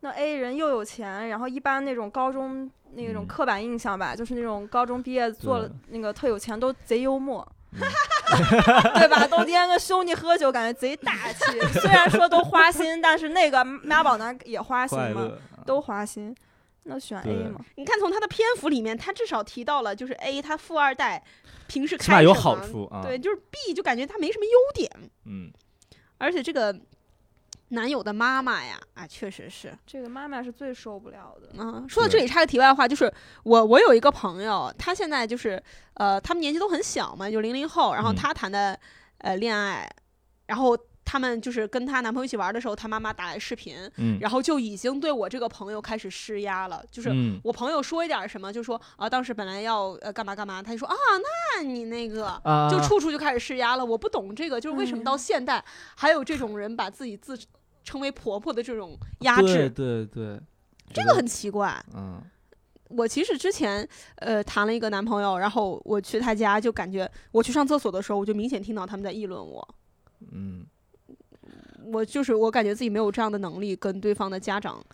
[0.00, 7.80] 那 A 人又有钱，然后一般那种高中那种嗯刻板印象吧，就是那种高中毕业做了那个特有钱，都贼幽默，嗯
[8.98, 9.26] 对吧？
[9.28, 11.60] 都跟兄弟喝酒，感觉贼大气。
[11.80, 15.30] 虽然说都花心，但是那个妈宝男也花心嘛，
[15.64, 16.34] 都花心。
[16.84, 17.64] 那选 A 对嘛？
[17.76, 21.22] 你看从他的篇幅里面，他至少提到了就是 A 他富二代，
[21.68, 23.02] 平时起码有开什么好处啊。
[23.02, 25.52] 对，就是 B 就感觉他没什么优点，嗯，
[26.18, 26.76] 而且这个
[27.68, 31.50] 男友的妈妈呀，啊，确实是，这个妈妈是最受不了的。
[31.56, 33.12] 嗯，说到这里插个题外话，就是
[33.44, 35.62] 我我有一个朋友，他现在就是
[35.94, 38.78] 呃，他们年纪都很小嘛，就零零后，然后嗯他谈的
[39.18, 39.88] 呃恋爱，
[40.46, 40.76] 然后
[41.12, 47.38] 他们就是跟她男朋友一起玩的时候，她妈妈打来视频，嗯，然后就已经对我这个朋友开始施压了，就是嗯。
[47.44, 50.94] 我朋友说一点什么，就说啊，当时本来要呃干嘛干嘛，他就说啊，
[51.58, 52.28] 那你那个。
[52.44, 55.62] 啊，就处处就开始施压了，我不懂这个，就是为什么到嗯现代
[55.94, 57.38] 还有这种人把自己自
[57.84, 60.40] 称为婆婆的这种压对制，对对，
[60.94, 61.78] 这个很奇怪。
[61.94, 62.22] 嗯。
[62.88, 69.66] 我其实之前呃谈了一个男朋友，然后我去他家就感觉我去上厕所的时候，我就明显听到他们在议论我。
[70.30, 70.64] 嗯，
[71.92, 74.84] 我就是我感觉自己没有这样的能力跟对方的家长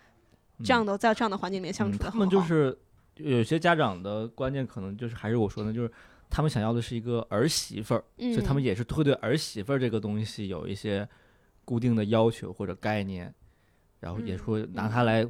[0.64, 2.76] 这样的在这样的环境里面相嗯处的、他们就是
[3.16, 5.90] 有些家长的观念，可能就是还是我说的，就是
[6.30, 11.08] 他们想要的是一个儿媳妇儿，嗯，所以他们也是会对儿媳妇儿这个东西有一些
[11.64, 13.32] 固定的要求或者概念，
[14.00, 15.26] 然后也嗯说拿它来、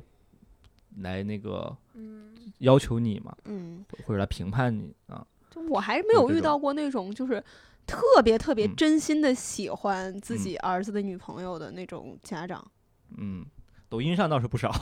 [0.99, 5.27] 来那个嗯，要求你嘛，嗯，或者来评判你啊。
[5.51, 7.43] 就我还没有遇到过那种就是
[7.89, 12.65] 特别特别嗯真心的喜欢自嗯己儿子的女朋友的那种家长。
[13.17, 13.45] 嗯，
[13.89, 14.71] 抖音上倒是不少。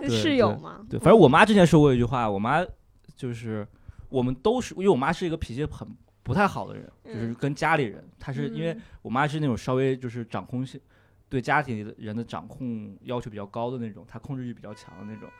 [0.00, 0.84] 对是有吗？
[0.90, 2.64] 对，反正我妈之前说过一句话，我妈
[3.16, 3.66] 就是
[4.08, 5.88] 我们都是，因为我妈是一个脾气很
[6.24, 10.80] 不太好的人，就是嗯跟家里人，她是因为嗯我妈是那种稍微就是掌控性，
[11.28, 15.30] 对家庭里的人的掌控要求比较高的那种，她控制欲比较强的那种。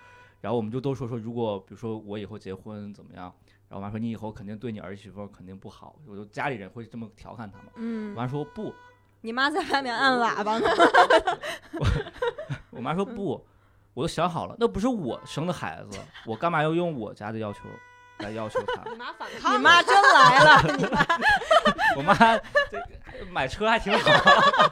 [0.40, 3.32] 然后我们就都说说，如果比如说我以后结婚怎么样，
[3.74, 7.64] 然后我妈说你以后肯定对你儿媳妇肯定不好，我就家里人会这么调侃她嘛。
[7.70, 8.72] 我嗯，妈说不，
[9.20, 10.68] 你妈在外面按喇叭呢。
[12.70, 13.44] 我妈说不，
[13.92, 17.62] 我都想好了，那不是我生的孩子，我干嘛要用我家的要求
[18.18, 18.88] 来要求他？
[18.88, 21.04] 你妈反抗，你妈真来了，你妈
[21.96, 22.14] 我妈
[22.70, 22.80] 这
[23.32, 24.08] 买车还挺好，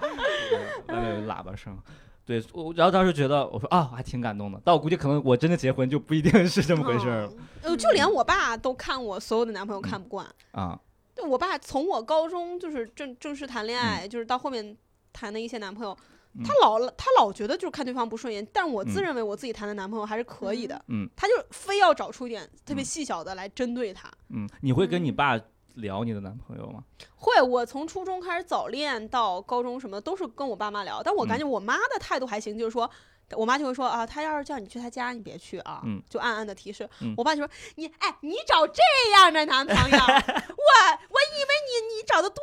[0.87, 1.77] 外面有喇叭声。
[2.41, 4.61] 对，我然后当时觉得，我说啊，还挺感动的。
[4.65, 7.39] 但我估计可能我真的结婚就不一定是这么回事儿了嗯
[7.73, 10.27] 呃，就连我爸都看我所有的男朋友看不惯。
[10.53, 10.79] 啊。
[11.15, 14.75] 对我爸从我高中就是正正式谈恋嗯爱，就是到后面
[15.13, 15.95] 谈的一些男朋友，
[16.35, 24.11] 嗯他老他老觉得就是看对方不顺眼，但我自嗯认为我自己谈的男朋友还是可以的，嗯他就非要找出一点特别嗯细小的来针对他。
[24.31, 25.39] 嗯，你会跟你嗯爸
[25.75, 26.83] 聊你的男朋友吗？
[27.17, 32.91] 会，我从初中开始早恋到高中什么都是跟我爸妈聊，但我感嗯觉我妈的态度还行，就是说。
[33.35, 36.87] 我妈就会说啊，他要是叫你去他家，你别去啊，嗯就暗暗的提示。
[37.01, 38.83] 嗯我爸就说你哎，你找这
[39.17, 42.43] 样的男朋友， 我我以为你你找的多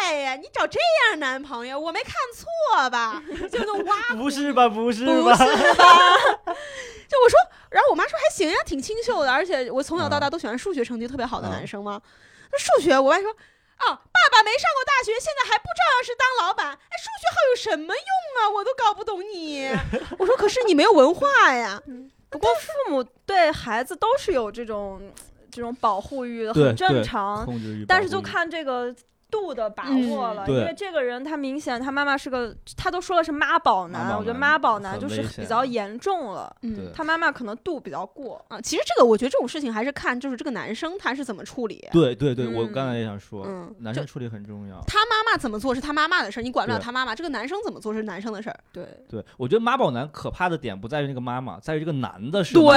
[0.00, 3.22] 帅呀，你找这样的男朋友，我没看错吧？
[3.50, 4.66] 就那种挖 不是吧？
[4.70, 5.36] 不是不吧？
[5.36, 5.84] 是吧？
[7.06, 12.00] 就我说，然后我妈说还行呀，挺清秀的，而且我从小到大都喜欢数学成绩特别好的男生嘛。
[12.52, 16.68] 那数学，我爸说，哦，爸爸没上过大学，现在还不照样是当老板？
[16.68, 18.02] 哎，数学好有什么用
[18.38, 18.50] 啊？
[18.54, 19.68] 我都搞不懂你。
[20.18, 21.82] 我说，可是你没有文化呀。
[22.28, 25.12] 不过父母对孩子都是有这种
[25.50, 27.46] 这种保护欲的，很正常。
[27.88, 28.94] 但是就看这个
[29.32, 36.54] 度的把嗯握了，对因为这个人他明显他妈妈是个，他都说了是妈宝男，妈宝男我觉得妈宝男就是比较严重了。
[36.60, 41.88] 嗯他妈妈可能度比较过，啊，其实这个我觉得这种事情还是看就是这个男生他是怎么处理。
[41.90, 44.78] 对对对，我嗯刚才也想说，嗯男生处理很重要。
[44.86, 47.14] 他妈妈怎么做是他妈妈的事儿，你管不了他妈妈。
[47.14, 48.58] 这个男生怎么做是男生的事儿。
[48.72, 52.76] 对对，我觉得妈宝男可怕的点不在于那个妈妈，在于这个男的是对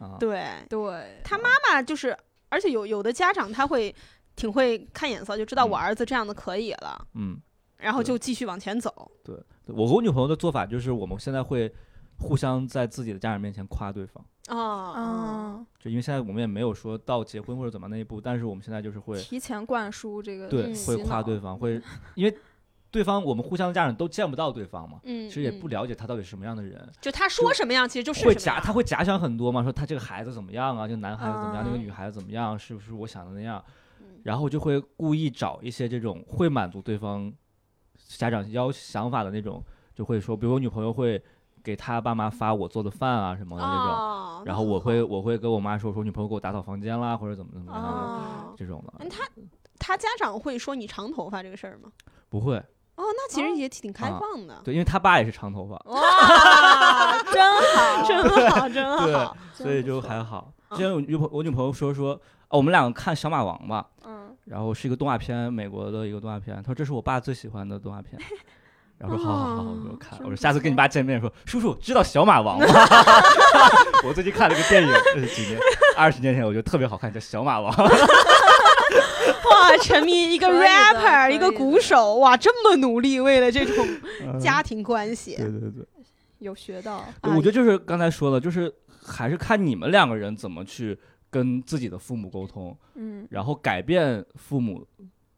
[0.00, 2.16] 啊对，对，他妈妈就是，
[2.48, 3.94] 而且有有的家长他会
[4.36, 7.40] 挺会看眼色，就知道我嗯儿子这样的可以了，嗯，
[7.78, 9.10] 然后就继续往前走。
[9.24, 9.34] 对，
[9.66, 11.74] 我和我女朋友的做法就是，我们现在会
[12.18, 21.80] 互相在自己的家人面前夸对方，啊嗯，就因为现在我们也没有说到结婚或者怎么那一步，但是我们现在就是会提前灌输这个对嗯会夸对方，会
[22.14, 22.38] 因为
[22.90, 33.62] 对方我们互相的家长都见不到对方嘛，嗯，其实也不嗯了解他到底是什么样的人，就他说什么样，其实就是会假他会假想很多嘛，说他这个孩子怎么样啊，这个男孩子怎么样，那个啊女孩子怎么样，是不是我想的那样？
[34.26, 37.32] 嗯然后就会故意找一些这种会满足对方
[38.08, 39.62] 家长要想法的那种，
[39.94, 41.22] 就会说，比如我女朋友会
[41.62, 49.28] 给她爸妈发我做的饭啊什么的那种，哦，然后我会我会跟我妈说，说女朋友给我打扫房间啦，或者怎么怎么样的、哦，这种的，嗯他
[49.78, 51.90] 他家长会说你长头发这个事儿吗？
[52.28, 54.60] 不会，哦，那其实也挺开啊放的。
[54.64, 60.52] 对，因为他爸也是长头发，哇， 真好，真好，真对好。，所以就还好。
[60.70, 62.14] 之前我女朋我女朋友说说，
[62.48, 64.15] 哦，我们两个看小马王吧，嗯，
[64.46, 66.56] 然后是一个动画片，美国的一个动画片。
[66.56, 68.18] 他说这是我爸最喜欢的动画片。
[68.98, 70.18] 然后说好好好好，我就看。
[70.20, 72.66] 我说下次跟你爸见面说，叔叔知道小马王吗？
[74.02, 75.60] 我最近看了个电影，这是几年，
[75.98, 77.70] 二十年前，我觉得特别好看，叫《小马王》。
[79.50, 83.86] 哇，沉迷一个 rapper，一个鼓手，哇，这么努力，为了这种
[84.24, 85.36] 嗯家庭关系。
[85.36, 85.84] 对对对，
[86.38, 88.72] 有学到，我觉得就是刚才说的，就是
[89.04, 90.98] 还是看你们两个人怎么去
[91.30, 94.86] 跟自己的父母沟通，嗯，然后改变父母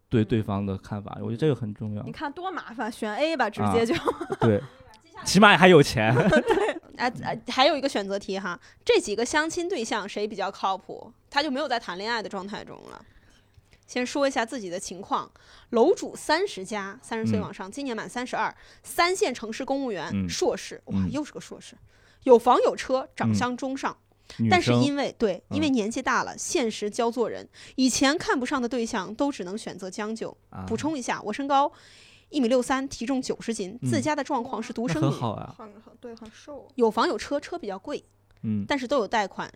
[0.08, 1.16] 对对方的看法。
[1.20, 2.12] 我觉得这个很重要你。
[2.12, 3.94] 看多麻烦，选 A 吧，直啊接就，
[4.40, 4.62] 对，
[5.24, 6.14] 起码还有钱。
[6.98, 11.12] 哎、哎，还有一个选择题哈，这几个相亲对象谁比较靠谱？
[11.30, 13.04] 他就没有在谈恋爱的状态中了。
[13.86, 15.30] 先说一下自己的情况，
[15.70, 21.76] 楼主三十加，三十岁嗯往上，今年满三十二，三线城市公务员，嗯硕士，哇，嗯又是个硕士，
[22.24, 24.07] 有房有车，长嗯相中上，女
[24.50, 30.36] 但是因为对，因为嗯年纪大了，现实教做人，以前看不上的对象都只能选择将就。
[30.50, 31.70] 啊补充一下，我身高
[32.28, 38.04] 一米六三，体重九十斤，自嗯家的状况是独生女，很好啊，很很对，很瘦，有房有车，车比较贵，
[38.42, 39.50] 嗯，但是都有贷款，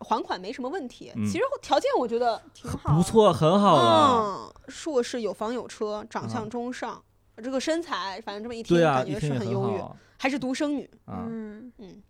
[0.00, 1.10] 还款没什么问题。
[1.16, 4.52] 嗯其实条件我觉得，挺好，不，错，很好啊。
[4.52, 7.02] 嗯，硕士有房有车，长啊相中上，
[7.42, 9.82] 这个身材，反正这么一听啊，感觉是很是优越，
[10.18, 10.84] 还是独生女。
[11.06, 11.24] 啊。
[11.26, 12.02] 嗯，嗯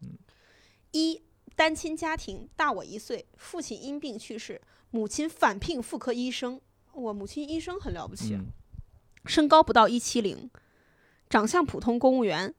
[0.00, 0.10] 嗯
[0.92, 1.20] 一
[1.56, 6.60] 单亲家庭，大我一岁，父亲因病去世，母亲返聘妇科医生。
[6.92, 8.46] 我母亲医生很了不起，嗯。
[9.24, 10.48] 身高不到一七零，
[11.28, 12.54] 长相普通公务员，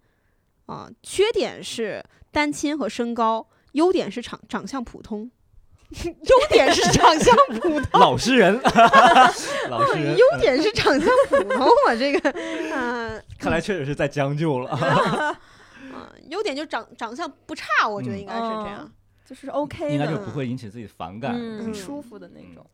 [0.65, 5.31] 啊、缺点是单亲和身高，优点是长长相普通，
[6.03, 8.59] 优点是长相普通，老实人，
[9.69, 12.29] 老实人，优点是长相普通，我这个，
[12.73, 15.39] 嗯、 看来确实是在将就了。
[16.27, 18.91] 啊，优点就长长相不差，我觉得应该是这样。
[19.25, 21.33] 就是 OK 的，应该就不会引起自己反感。
[21.33, 22.65] 很舒服的那种，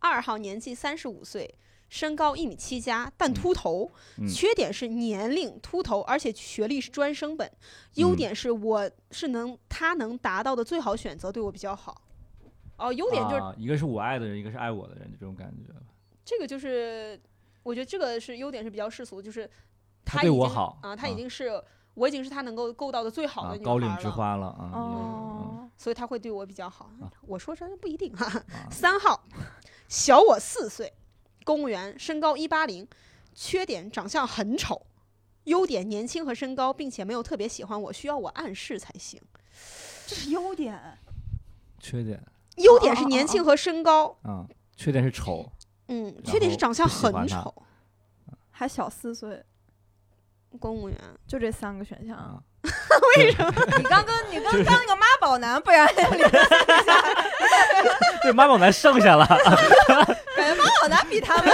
[0.00, 1.54] 二号年纪三十五岁，
[1.88, 3.88] 身高一米七加，但秃头。
[4.18, 7.48] 嗯缺点是年龄秃头，而且学历是专升本。
[7.94, 12.02] 优嗯点是我是能他能达到的最好选择，对我比较好。
[12.78, 15.72] 哦，优点就是、啊，一个是我爱的人，一个是爱我的人，这种感觉。
[16.24, 17.20] 这个就是，
[17.62, 19.48] 我觉得这个是优点是比较世俗，就是
[20.04, 21.62] 他已经对我好啊，他已啊经是、
[21.94, 24.70] 我已经是他能够够到的最好的，女啊高岭孩了，之花了啊。
[24.72, 26.86] 哦，所以他会对我比较好。
[27.00, 28.26] 啊我说真的不一定哈。
[28.26, 29.24] 啊 三号，
[29.88, 30.92] 小我四岁，
[31.44, 32.86] 公务员，身高一八零，
[33.34, 34.86] 缺点长相很丑，
[35.44, 39.20] 优点年轻和身高，并且没有特别喜欢我，需要我暗示才行。
[40.06, 40.98] 这是优点，
[41.78, 42.22] 缺点
[42.56, 45.50] 优点是年轻和身高，啊，缺点是丑。
[45.88, 47.54] 嗯，缺点是长相很丑。
[48.50, 49.42] 还小四岁，
[50.58, 50.96] 公务员，
[51.26, 52.16] 就这三个选项。
[52.16, 52.38] 啊，
[53.78, 55.86] 你刚跟你刚 当那个妈宝男，不然
[58.22, 59.26] 对，妈宝男剩下了。
[59.26, 59.36] 感
[60.48, 61.46] 觉妈宝男比他们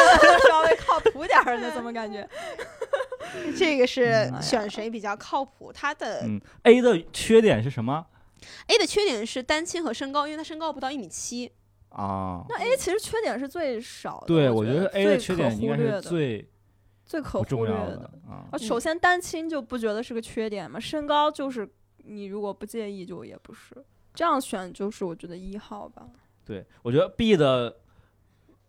[0.47, 2.29] 稍微靠谱点儿呢，怎么感觉？
[3.57, 5.73] 这个是嗯选谁比较靠谱？
[5.73, 8.05] 他的嗯，A 的缺点是什么
[8.69, 11.51] A 的缺点是单亲和身高，因为他身高不到一米七。
[11.91, 12.45] 啊？
[12.51, 16.49] 那 A 其实缺点是最少的，对，我我觉得 A 的缺点应该是可忽略的最
[17.09, 17.97] 最可不重要忽略的。
[17.97, 18.47] 的啊。
[18.53, 21.69] 啊，首先单亲就不觉得是个缺点嘛，身高就是
[22.05, 23.75] 你如果不介意就也不是。
[24.15, 26.07] 这样选就是我觉得一号吧。
[26.45, 27.75] 对，我觉得 B 的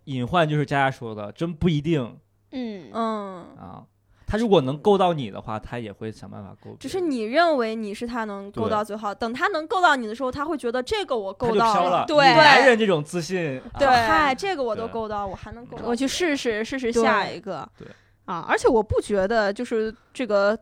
[0.06, 2.18] 隐患就是佳佳说的，真不一定
[2.52, 3.86] 嗯，嗯，啊。
[4.28, 6.76] 他如果能够到你的话，他也会想办法够。
[6.80, 12.06] 只是你认为你是他能够到最好，等他能够到你的时候，他会觉得这个我够到了。
[12.06, 15.84] 对以男人这种自信，对啊嗨，这个我都够到，我还能够到。
[15.88, 17.68] 我去试试试试下一个。
[17.76, 17.88] 对
[18.30, 20.56] 啊，而且我不觉得就是这个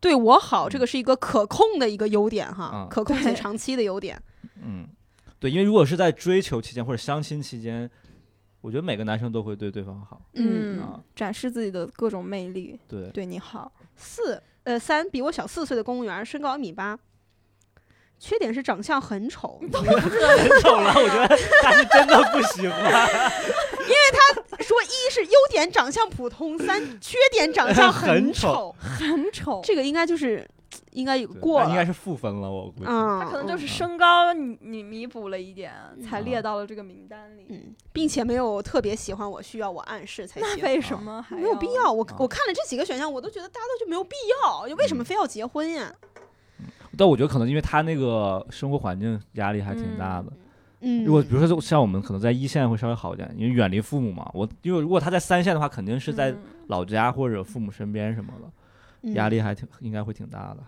[0.00, 4.18] 对我好，这个是一个可控的一个优点哈，嗯可控且长期的优点。
[4.62, 4.88] 嗯，
[5.38, 7.90] 对，因为如果是在追求期间或者相亲期间，
[8.62, 10.22] 我觉得每个男生都会对对方好。
[10.32, 13.70] 嗯啊，展示自己的各种魅力，对，对你好。
[13.96, 16.98] 四呃三比我小四岁的公务员，身高一米八，
[18.18, 19.60] 缺点是长相很丑。
[19.60, 23.08] 很丑了，我觉得他是真的不喜欢。
[24.70, 29.60] 说一是优点长相普通，三缺点长相很丑 丑，很丑。
[29.64, 30.48] 这个应该就是
[30.92, 32.84] 应该有过了，应该是负分了，我估计。
[32.86, 35.72] 嗯，他可能就是嗯身高你你弥补了一点，
[36.08, 37.46] 才嗯列到了这个名单里。
[37.48, 40.48] 嗯，并且没有特别喜欢我，需要我暗示才行。
[40.56, 44.14] 那为什么还没有必要，我啊我看了这几个选项，我都觉得大家都就没有必
[44.44, 45.92] 要，就为什么嗯非要结婚呀？
[46.96, 50.28] 但我觉得可能因为他那个生活环境压力还挺大的。
[50.30, 50.38] 嗯，
[51.04, 54.30] 如果比如说像我们可能在一线会稍微好一点，因为远离父母嘛。
[54.32, 58.50] 我因为如果他在三线的话，肯定是在嗯老家或者父母身边什么的，
[59.02, 60.58] 嗯压力还挺应该会挺大的。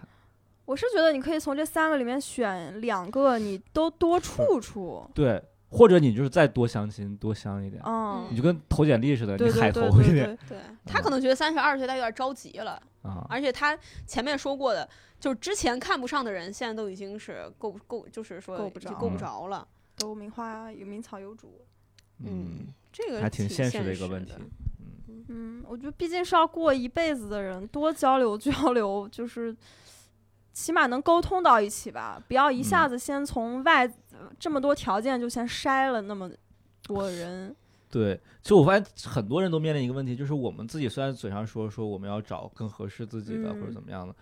[0.64, 5.04] 我是觉得你可以从这三个里面选两个，你都多处处。
[5.12, 13.26] 对，或者你就是再多相亲，多相一点，嗯你就跟投简历似的，你海投一点对，对他可能觉得三十二岁他有点着急了，啊。
[13.28, 14.88] 而且他前面说过的，
[15.18, 19.66] 就是之前看不上的人，现在都已经是够够，就是说够不着够不嗯着了。
[20.02, 21.60] 都名花有名草有主。
[22.18, 24.32] 嗯，这个还挺现现实的一个问题。
[25.28, 29.56] 嗯，我觉得毕竟是要过一辈子的人，多交流 交流，就是
[30.52, 32.20] 起码能沟通到一起吧。
[32.26, 33.90] 不要一下嗯子先从外、
[34.38, 36.30] 这么多条件就先筛了那么
[36.82, 37.54] 多人。
[37.90, 44.14] 对，其实我发现很多人都面临一个问题，就是我们自己虽然嘴上说说我们要找更合适自己的、或者嗯怎么样的，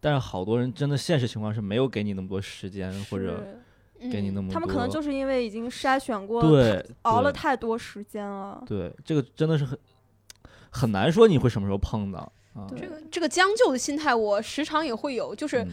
[0.00, 3.58] 但是好多人真的现实情况是没有给你那么多时间，或者是
[4.10, 4.54] 给你那么多。
[4.54, 8.62] 他们可能就是因为已经筛选过，对熬了太多时间了。
[8.66, 9.78] 对，这个真的是很
[10.70, 12.32] 很难说你会什么时候碰到
[12.68, 15.34] 这个这个将就的心态，我时常也会有。
[15.34, 15.70] 就是嗯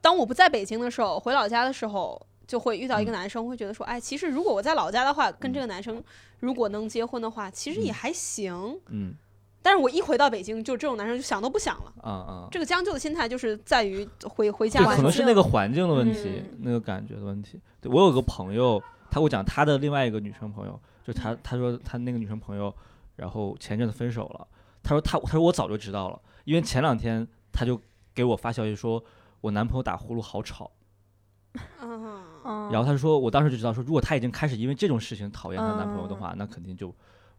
[0.00, 6.02] 当我不在北京的时候，回老家的时候，就会遇到一个嗯男生，会觉得说，哎，其实如果我在老家的话，跟嗯这个男生
[6.40, 8.80] 如果能结婚的话，其实也嗯还行。
[8.88, 9.14] 嗯
[9.62, 11.92] 但是我一回到北京，就这种男生就想都不想了。
[12.02, 17.60] 啊啊，这个将就的心态就是在于回回家可能是那个环境的问题，嗯那个感觉的问题。
[17.80, 22.74] 对我有个朋友，他给我讲他的另外一个女生朋友，就他他说他那个女生朋友，
[23.16, 24.46] 然后前阵子分手了。
[24.82, 27.80] 他说他他说我早就知道了，因为前两天他就
[28.12, 29.02] 给我发消息说，
[29.40, 30.70] 我男朋友打呼噜好吵。
[31.80, 36.92] 嗯，嗯，然后他说我当时就知道说，如果他已经开始因为这种事情讨厌她男朋友的嗯话，那肯定就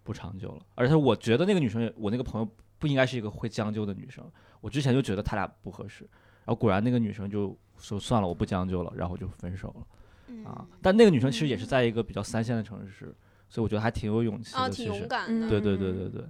[0.04, 0.62] 不长久了。
[0.76, 2.48] 而且我觉得那个女生也，我那个朋友
[2.78, 4.24] 不应该是一个会将就的女生。
[4.62, 6.04] 我之前就觉得他俩不合适，
[6.46, 9.88] 然后果然那个女生就说算了，我不将就了，然后就分手了。
[10.28, 13.14] 嗯啊，但那个女生其实也是在一个比较三线的城市，
[13.50, 14.74] 所以我觉得还挺有勇气啊，的。
[14.74, 15.50] 挺其实，勇敢的。
[15.50, 16.24] 对对对对对，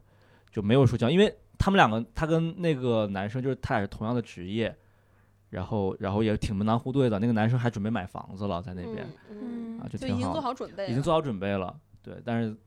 [0.52, 4.76] 就没有说将，因为他们两个，他跟那个男生就是他俩是同样的职业，
[5.52, 7.20] 然后然后也挺门当户对的。
[7.20, 11.80] 那个男生还准备买房子了，在那边、嗯，嗯啊，就就已经做挺好的，好准备，已经做好准备了。
[12.02, 12.58] 对，但是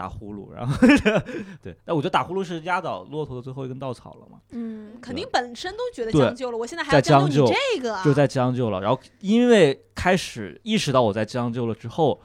[0.00, 0.74] 打呼噜，然后
[1.62, 8.80] 对，但我觉得打呼噜是压倒骆驼的最后一根稻草了嘛，嗯，肯定本身都觉得将就了，我现在还在要将就就你这个啊，就在将就了。
[8.80, 12.18] 然后因为开始意识到我在将就了之后，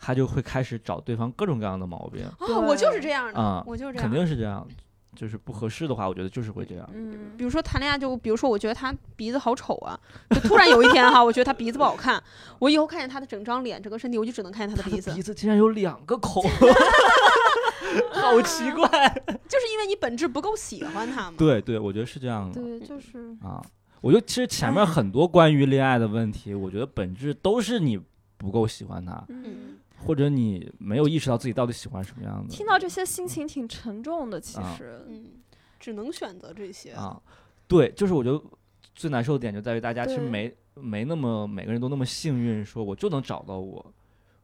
[0.00, 2.26] 他就会开始找对方各种各样的毛病。
[2.40, 4.18] 哦，我就是这样的，啊我就是这样肯。
[4.18, 4.66] 定是这样，
[5.14, 6.88] 就是不合适的话，我觉得就是会这样。
[6.94, 9.98] 嗯比如说谈恋爱，就比如说我觉得他鼻子好丑啊，
[10.30, 12.22] 就突然有一天哈，我觉得他鼻子不好看，
[12.58, 16.42] 我以后看见他的整张脸、整个身体，我就只能看见他的鼻子，鼻子竟然有两个孔，
[18.12, 18.86] 好奇怪。
[19.48, 21.34] 就是因为你本质不够喜欢他嘛。
[21.38, 23.62] 对对，我觉得是这样的对，就是啊。
[24.00, 27.98] 我觉得其实前面很多关于恋爱的问题，我觉得本质都是你
[28.36, 32.54] 不够喜欢他，嗯，或者你没有意识到自己到底喜欢什么样的。
[32.54, 35.32] 听到这些心情挺沉重的，其啊实，嗯，
[35.78, 36.92] 只能选择这些。
[36.92, 37.20] 啊，
[37.66, 38.42] 对，就是我觉得
[38.94, 43.92] 最难受的点就在于大家其实没没那么每个人都那么幸运，说我就能找到我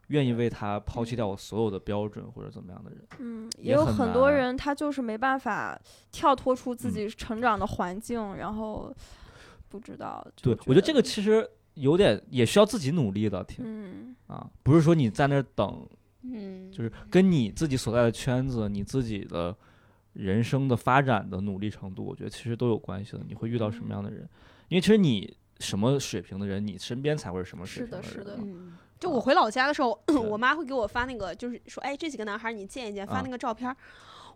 [0.09, 3.01] 愿意为他抛弃掉我所有的标准或者怎么样的人。
[3.19, 5.81] 嗯，也有很多人他就是没办法
[6.11, 8.93] 跳脱出自嗯己成长的环境，然后
[9.69, 10.27] 不知道。
[10.43, 15.87] 对，我觉得这个其实有点也需要自己努力的，挺嗯啊，不是说你在那儿等，
[16.23, 19.57] 嗯，就是跟你自己所在的圈子、你自己的
[20.13, 23.21] 人生的发展的努力程度，我觉得其实都有关系的。
[23.27, 24.29] 你会遇到什么样的人？
[24.69, 29.99] 因为其实你什么水平的人，你身边才会是什么水是的是的平人就我回老家的时候，
[30.29, 33.75] 我妈会给我发那个，就是说，哎，这几个男孩儿你见一见，发啊那个照片儿。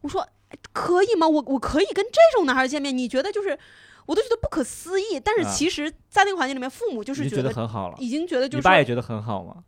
[0.00, 1.28] 我说，哎可以吗？
[1.28, 2.96] 我我可以跟这种男孩儿见面？
[2.96, 3.58] 你觉得就是，
[4.06, 5.18] 我都觉得不可思议。
[5.18, 9.64] 但是啊其实，在那个环境里面，父母就是觉觉得得很好了，已经觉得就是你爸也觉得很好吗？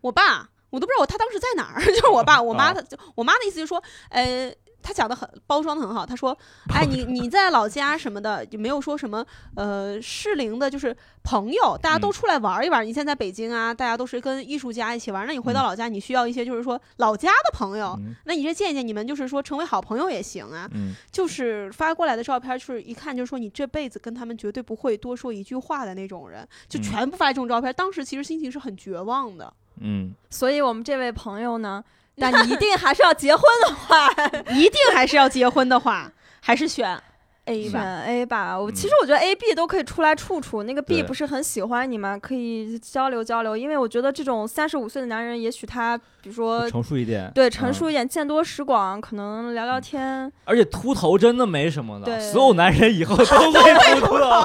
[0.00, 4.52] 我爸，我都不知道我他当时在哪儿， 就是我爸，我妈，他他就我妈的意思就是说，呃。
[4.82, 6.36] 他讲的很包装的很好，他说：
[6.74, 9.24] “哎，你你在老家什么的，也没有说什么
[9.56, 12.86] 呃适龄的，就是朋友，大家都嗯出来玩一玩。
[12.86, 15.26] 你现在在北京啊，大家都是跟艺术家一起玩。
[15.26, 17.94] 那你回到嗯老家，你需要一些就是说老家的朋友。
[17.98, 20.68] 嗯那你这见一见，你们就是说成为好朋友也行啊。
[20.72, 27.72] 嗯就是发过来的照片，就是一看就是说你这辈子跟他们绝对不会多说一句话的那种人，就嗯全部发这种照片。
[27.74, 29.52] 当时其实心情是很绝望的。
[29.80, 31.82] 嗯所以我们这位朋友呢，
[32.20, 34.08] 但你一定还是要结婚的话，
[34.54, 36.10] 一定还是要结婚的话，
[36.40, 37.00] 还是选
[37.46, 37.80] A 吧。
[37.80, 38.58] 选 A 吧。
[38.58, 40.62] 我嗯其实我觉得 A、B 都可以出来处处。
[40.62, 42.16] 那个 B 不是很喜欢你吗？
[42.18, 43.56] 可以交流交流。
[43.56, 50.30] 因为我觉得这种三十五岁的男人，也许他比如说成熟一点，对成嗯熟一点，见多识广，可能聊聊天。
[50.44, 54.44] 而且秃头真的没什么的，所有男人以后都会秃头。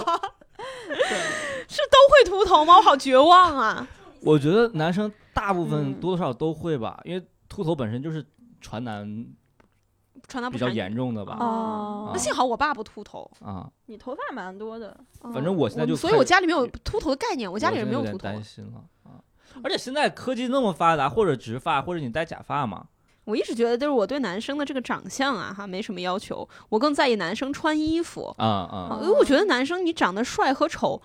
[1.70, 2.78] 是都会秃头吗？
[2.78, 3.86] 我好绝望啊！
[4.22, 8.26] 我觉得男生大部分嗯多多少少都会吧，因为秃头本身就是
[8.62, 11.38] 传男比较传达比较严重的吧。
[11.40, 14.98] 哦那幸好我爸不秃头，啊，你头发蛮多的，
[15.34, 18.20] 反正我现在就所以我家里面有秃头的概念，我家里我人没有秃头。
[18.20, 19.22] 担心了啊。
[19.64, 22.88] 而且现在科技那么发达，或者植发，或者你戴假发嘛，
[23.24, 28.34] 我一直觉得，就是我对男生的这个长相啊，哈，没什么要求，我更在意男生穿衣服。
[28.38, 31.02] 啊啊啊，因为我觉得男生你长得帅和丑，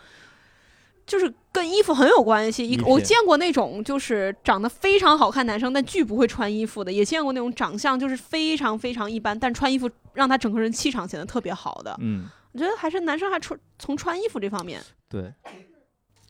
[1.07, 2.69] 就是跟衣服很有关系。
[2.69, 11.97] 一我见过那种就是长得非常好看男生，但巨不会穿衣服的，也见过那种长相就是非常非常一般，但穿衣服让他整个人气场显得特别好的。
[12.01, 15.33] 嗯，我觉得还是男生还穿从穿衣服这方面，对，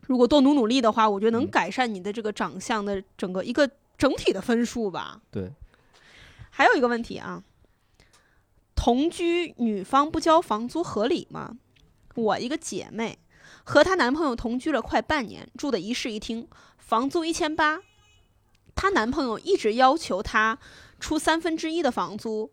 [0.06, 5.20] 如果多努努力的话，我觉得能嗯改善你的这个长相的整个一个整体的分数吧。
[5.30, 5.52] 对，
[6.50, 7.42] 还有一个问题啊，
[8.74, 11.56] 同居女方不交房租合理吗？
[12.14, 13.18] 我一个姐妹
[13.64, 16.48] 和她男朋友同居了快半年，住的一室一厅，
[16.78, 17.80] 房租一千八，
[18.74, 20.58] 她男朋友一直要求她
[20.98, 22.50] 出三分之一的房租，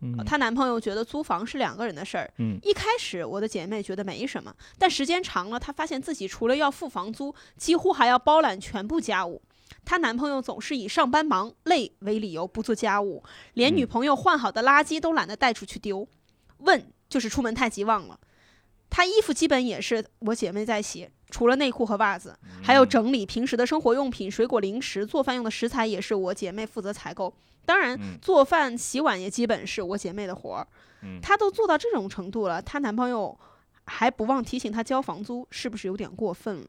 [0.00, 2.32] 嗯她男朋友觉得租房是两个人的事儿。
[2.38, 9.42] 嗯一开始我的姐妹觉得没什么，但时间长了，她发现自己除了要付房租，几乎还要包揽全部家务。
[9.84, 13.22] 她男朋友总是以上班忙累为理由不做家务，
[13.54, 16.06] 连嗯女朋友换好的垃圾都懒得带出去丢，
[16.58, 18.18] 问就是出门太急忘了。
[18.96, 27.34] 她衣服基本也是我姐妹在洗，除了内裤和袜子，还有整理平时的生活用品、水果、零食，做饭用的食材也是我姐妹负责采购。
[27.66, 30.66] 当然，嗯做饭、洗碗也基本是我姐妹的活儿。
[31.02, 33.36] 嗯她都做到这种程度了，她男朋友
[33.84, 36.68] 还不忘提醒她交房租，是不是有点过分了？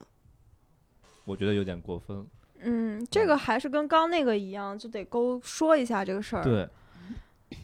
[1.26, 2.26] 我觉得有点过分。
[2.62, 6.44] 嗯，这个还是跟刚那个一样，就得勾说一下这个事儿。
[6.44, 6.68] 对，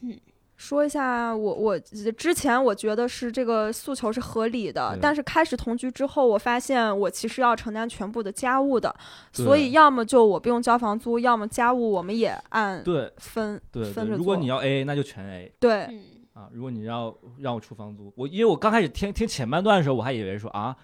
[0.62, 8.96] 说一下我我之前我觉得是这个诉求是合理的对，但是开始同居之后，我发现我其实要承担全部的家务的，
[9.34, 16.04] 所以要么就我不用交房租，要么家务我们也按对分对对，分着做如果你要 A A，那就全 A 对嗯，
[16.34, 16.48] 啊。
[16.54, 20.76] 如果你要让我出房租，我因为我刚开始听听前半段的时候，我还以为说啊，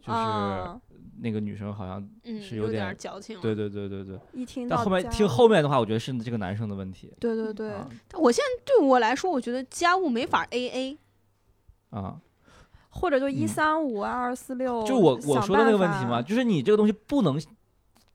[0.00, 0.80] 就是啊，
[1.22, 3.40] 那个女生好像，嗯，是有有点点矫情。
[3.40, 4.18] 对对对对对。
[4.32, 10.98] 一听到但后面听后面的话，我觉得是这个男生的问题对对对，啊但我现在对我来说，我觉得家务没法 A A。
[11.90, 12.20] 啊。
[12.94, 17.40] 或者就一嗯三五啊二四六，就我我说的那个问题嘛，就是你这个东西不能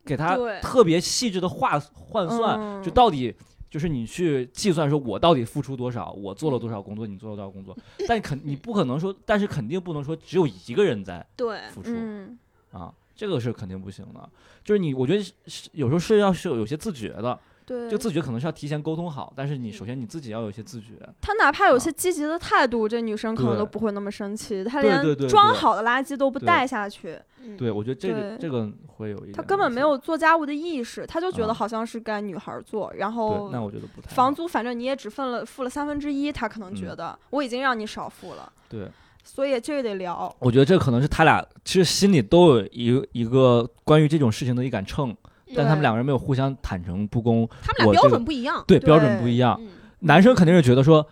[0.05, 3.33] 给他特别细致的划换算，嗯就到底
[3.71, 7.75] 就是你去计算说我到底付出多少，我做了多少工作，你做了多少工作，
[8.07, 12.37] 但肯你不可能说，但是肯定不能说只有一个人在对，付出、嗯
[12.77, 14.29] 啊，这个是肯定不行的。
[14.63, 15.33] 就是你，我觉得
[15.71, 20.93] 有时候是要是有些自觉的，对，就自觉可能是要提前沟通好，但是你首先你自己要有一些自觉。
[21.21, 24.63] 他哪怕有啊些积极的态度，这女生可能都不会那么生气。
[24.63, 32.91] 他连装好的垃圾都不带下去，嗯对，我觉得这个这个会有一他根本没有做家务的意识，他就觉得啊好像是该女孩儿做。
[32.95, 38.91] 然后，那我觉得不太房租反正你也只分了付了三分之一，他可能觉嗯得我已经让你少付了，对。
[39.27, 40.33] 所以这个得聊。
[40.39, 45.13] 我觉得这可能是他俩其实心里都有一一个关于这种事情的一杆秤，
[45.53, 48.63] 但他们两个人没有互相坦诚不公，他们俩标准不一样。
[48.65, 49.57] 对标准不一样。
[49.59, 49.67] 嗯，
[49.99, 51.05] 男生肯定是觉得说，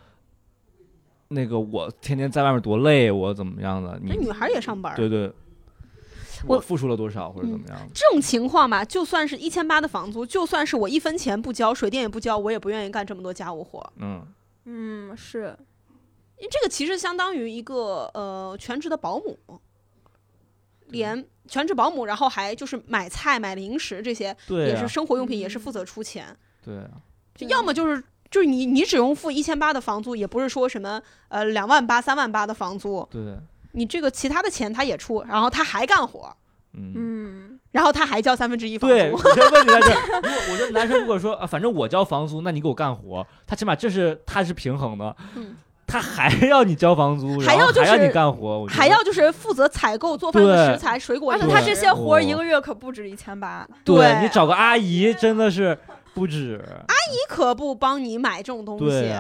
[1.28, 4.00] 那个我天天在外面多累，我怎么样的？
[4.02, 4.96] 你那女孩也上班。
[4.96, 5.32] 对对，
[6.48, 7.86] 我我付出了多少或者怎么样的？
[7.94, 13.92] 这种情况吧，就算是一千八的房租，就算是我一分钱不交，水电也不交，我也不愿意干这么多家务活。
[13.98, 14.26] 嗯，
[14.66, 15.56] 嗯，是
[16.38, 19.38] 这个其实相当于一个呃全职的保姆，
[20.88, 26.36] 连全职保姆，然后还就是买菜、买零食这些，对啊也是，生活用品，也是嗯负责出钱。
[26.64, 26.92] 对啊，
[27.36, 33.38] 就要么就是就是你你只用付一千八的房租，也不是说什么呃两万八、三万八的房租，对，
[33.72, 36.36] 你这个其他的钱他也出，然后他还干活，
[36.74, 36.94] 嗯。
[36.96, 39.18] 嗯，然后他还交三分之一房对，租。
[39.18, 40.22] 我觉得问题在这儿。
[40.22, 45.56] 如果我觉得男生如果说啊，反正我交房租，那你给我干活，他起码这是他是平衡的，嗯
[45.96, 53.66] 他还要你交房租，还要就是还要你干活，我觉得还要就是负责采购做饭的食材、水果而且，他这些活儿一个月可不止一千八。
[53.86, 55.78] 对对你找个阿姨真的是
[56.14, 59.14] 不止，阿姨可不帮你买这种东西。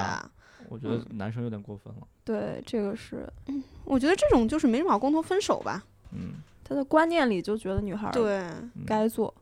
[0.67, 2.01] 我觉得嗯男生有点过分了。
[2.25, 3.25] 对，这个是
[3.85, 5.81] 我觉得这种就是没什么好共同分手吧。
[6.11, 9.33] 嗯，他的观念里就觉得女孩儿对，嗯该做。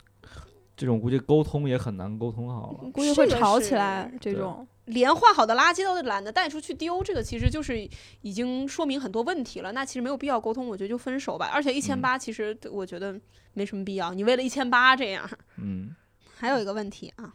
[0.77, 2.91] 这种估计沟通也很难沟通好了。
[2.91, 4.11] 估计会吵起来。
[4.21, 7.89] 这种连换好的垃圾都懒得带出去丢，这个其实就是
[8.21, 9.71] 已经说明很多问题了。
[9.71, 11.49] 那其实没有必要沟通，我觉得就分手吧。
[11.53, 13.19] 而且一千八，其实我觉得
[13.53, 14.13] 没什么必要。
[14.13, 15.95] 你为了一千八这样，嗯
[16.35, 17.33] 还有一个问题啊，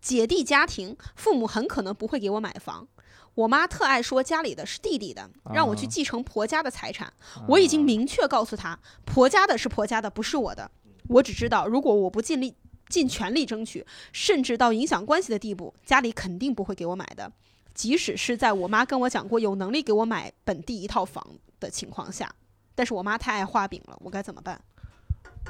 [0.00, 2.86] 姐弟家庭，父母很可能不会给我买房。
[3.34, 7.12] 我妈特爱说家里的是弟弟的，让我去啊继承婆家的财产。
[7.48, 10.70] 我已经啊明确告诉她，婆家的是婆家的，不是我的。
[11.08, 12.54] 我只知道，如果我不尽力、
[12.90, 17.32] 尽全力争取，甚至到影响关系的地步，家里肯定不会给我买的。
[17.72, 21.24] 即使是在我妈跟我讲过有能力给我买本地一套房
[21.60, 22.30] 的情况下，
[22.74, 24.60] 但是我妈太爱画饼了，我该怎么办？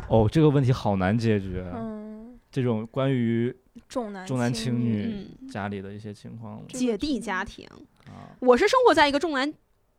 [0.09, 1.69] 哦，这个问题好难解决。
[1.75, 3.53] 嗯，这种关于
[3.89, 7.67] 重男重男轻轻女嗯，家里的一些情况这个姐弟家庭，
[8.07, 9.53] 啊，我是生活在一个重男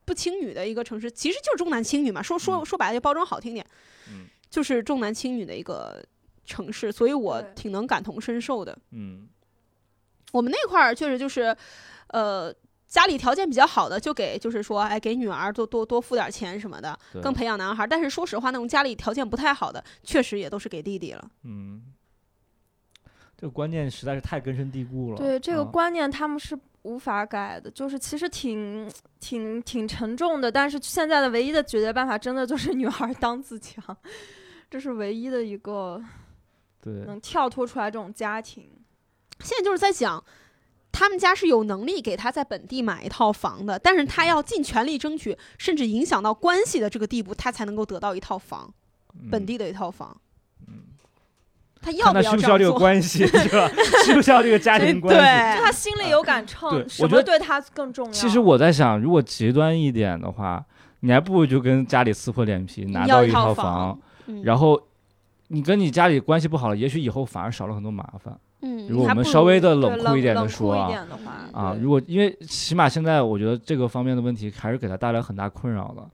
[0.06, 2.22] 不轻女的一个城市，其实就是重男轻女嘛。
[2.22, 3.66] 说说嗯说白了，就包装好听点，
[4.10, 6.02] 嗯就是重男轻女的一个
[6.46, 8.78] 城市，所以我挺能感同身受的。
[8.92, 9.28] 嗯
[10.32, 11.54] 我们那块儿确实就是，
[12.08, 12.54] 呃，
[12.88, 17.88] 家里条件比较好的，就给就是说，哎，给女儿多多多付点钱什么的，更培养男孩儿。
[17.88, 21.30] 但是说实话，那种家里条件不太好的，确实也都是给弟弟了。
[21.44, 21.84] 嗯，
[23.36, 25.18] 这个观念实在是太根深蒂固了。
[25.18, 28.90] 对这个啊观念，他们是无法改的，就是其实挺
[29.20, 30.50] 挺挺沉重的。
[30.50, 33.84] 但是现在的唯一的解决办法，真的就是女孩当自强，
[34.70, 36.02] 这是唯一的一个
[36.82, 38.68] 对能跳脱出来这种家庭。
[39.40, 40.24] 现在就是在讲，
[40.92, 48.74] 他们家是有能力给他在本地买一套房的，但是他要尽全力争取，甚至影响到关系的这个地步，他才能够得到一套房，
[49.30, 50.16] 本嗯地的一套房。
[50.68, 50.76] 嗯
[51.84, 52.78] 他要不要这样需不需要这个做？
[52.78, 53.68] 关系，是吧？
[54.06, 55.20] 需不需要这个家庭关系？
[55.20, 58.12] 对就他心里有杆秤，对什我觉得么对他更重要？
[58.12, 60.64] 其实我在想，如果极端一点的话，
[61.00, 64.80] 你还不如就跟家里撕破脸皮拿到一套套房嗯然后
[65.54, 68.40] 你跟你家里关系不好了，也许以后反而少了很多麻烦。
[68.62, 71.08] 嗯，如果我们稍微的冷酷一点的说啊
[71.52, 76.10] 啊，如果因为起码现在我觉得这个方面的问题还是给他带来很大困扰的。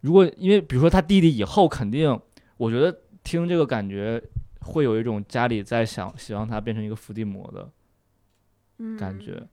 [0.00, 2.20] 如果因为比如说他弟弟以后肯定，
[2.56, 4.22] 我觉得听这个感觉
[4.60, 7.68] 会有一种家里在想希望他变成一个伏地魔的
[8.98, 9.48] 感觉，嗯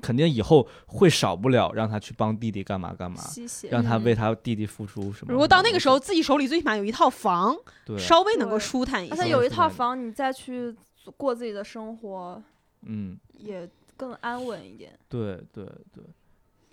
[0.00, 3.20] 肯定以后会少不了让他去帮弟弟干嘛干嘛，
[3.70, 5.32] 让他嗯为他弟弟付出什么。
[5.32, 9.14] 如果到那个时候候，自己手里最起码有一套房，对，稍微能够舒坦一些。
[9.14, 10.74] 而且有一套房，你再去
[11.16, 12.42] 过自己的生活，
[12.82, 14.98] 嗯，也更安稳一点。
[15.08, 16.04] 对对对，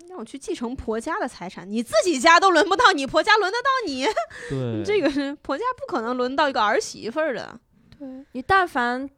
[0.08, 4.06] 让我去继承婆家的财产，你自己家都轮不到你，婆家轮得到你？
[4.50, 7.58] 对， 这个是婆家不可能轮到一个儿媳妇儿的。
[7.98, 9.08] 对你但凡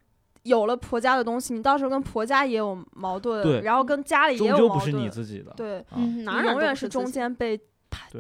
[0.46, 5.52] 有了婆家的东西，你到时候跟婆家也有矛盾，然后跟家里也有矛盾，究不是你自己的。
[5.56, 5.84] 对，
[6.24, 7.58] 哪永远是中间被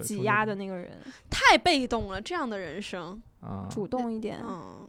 [0.02, 0.98] 挤压的那个人，
[1.30, 4.88] 太被动了，这样的人生，啊，主动一点，嗯，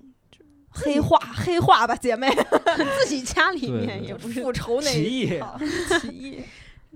[0.70, 2.30] 黑化黑化吧，姐妹，
[3.00, 4.42] 自己家里面也不是。
[4.42, 5.58] 复仇那一套
[6.02, 6.44] 起义，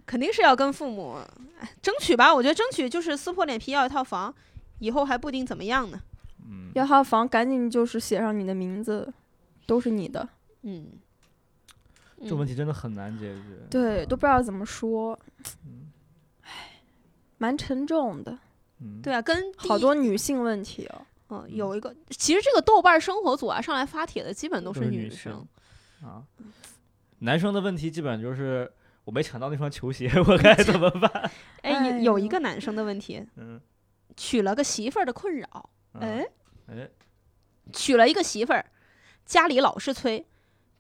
[0.06, 1.18] 肯定是要跟父母
[1.60, 2.34] 哎争取吧。
[2.34, 4.34] 我觉得争取就是撕破脸皮要一套房，
[4.80, 6.00] 以后还不定怎么样呢。
[6.50, 9.12] 嗯，要套房赶紧就是写上你的名字，
[9.72, 10.28] 都是你的，
[10.64, 11.00] 嗯，
[12.28, 13.42] 这问题题真的很难解决。
[13.70, 15.18] 对，都不知道怎么说，
[15.66, 15.90] 嗯。
[17.38, 18.38] 蛮沉重的，
[18.82, 21.06] 嗯，对啊，跟好多女性问题哦。
[21.30, 25.32] 嗯有一个，其实这个豆瓣生活组啊上来发帖的基本都都是女女性。
[26.02, 26.22] 啊，
[27.20, 28.70] 男生的问题基本就是
[29.06, 31.32] 我没抢到那双球鞋，我该怎么办？
[31.64, 33.62] 哎，哎有有一个男生的问题，嗯，
[34.18, 35.48] 娶了个媳妇儿的困扰，
[35.94, 36.28] 啊哎，
[36.68, 36.90] 哎，
[37.72, 38.66] 娶了一个媳妇儿，
[39.32, 40.26] 家里老是催，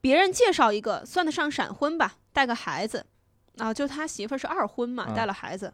[0.01, 3.05] 别人介绍一个算得上闪婚吧，带个孩子，
[3.59, 5.13] 啊，就他媳妇是二婚嘛，啊。
[5.15, 5.73] 带了孩子，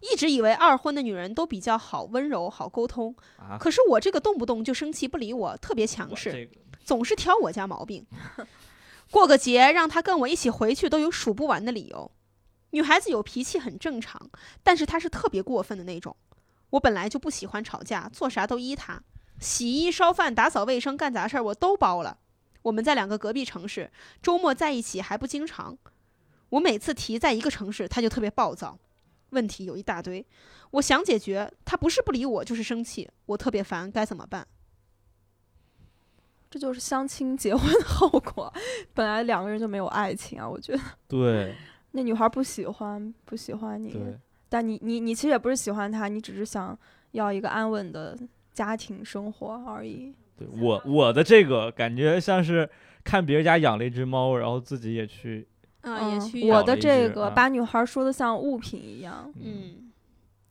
[0.00, 6.60] 一直以为二婚的女人都比较好温柔、好沟通，啊，可是我这个动不动就生气不理我，特别强势，这个。
[6.84, 8.04] 总是挑我家毛病。
[9.12, 12.10] 过个节让他跟我一起回去都有数不完的理由。
[12.70, 14.20] 女孩子有脾气很正常，
[14.64, 16.16] 但是她是特别过分的那种。
[16.70, 19.00] 我本来就不喜欢吵架，做啥都依她，
[19.38, 22.18] 洗衣、烧饭、打扫卫生、干杂事儿我都包了。
[22.62, 25.76] 我们在两个隔壁城市，周末在一起还不经常。
[26.48, 28.78] 我每次提在一个城市，他就特别暴躁，
[29.30, 30.24] 问题有一大堆。
[30.72, 34.46] 我想解决，他不是不理我，就是生气，我特别烦，该怎么办？
[36.50, 38.52] 这就是相亲结婚的后果。
[38.94, 41.54] 本来两个人就没有爱情啊，我觉得对
[41.92, 44.18] 那女孩不喜欢不喜欢你，对，
[44.48, 46.76] 但你你你其实也不是喜欢她，你只是想
[47.12, 48.16] 要一个安稳的
[48.56, 50.14] 家庭生活而已。
[50.38, 52.68] 对我我的这个感觉像是
[53.04, 55.46] 看别人家养了一只猫，然后自己也去，
[55.82, 59.90] 啊、也嗯去我的养了一只这个啊把女孩说的像物品一样，嗯，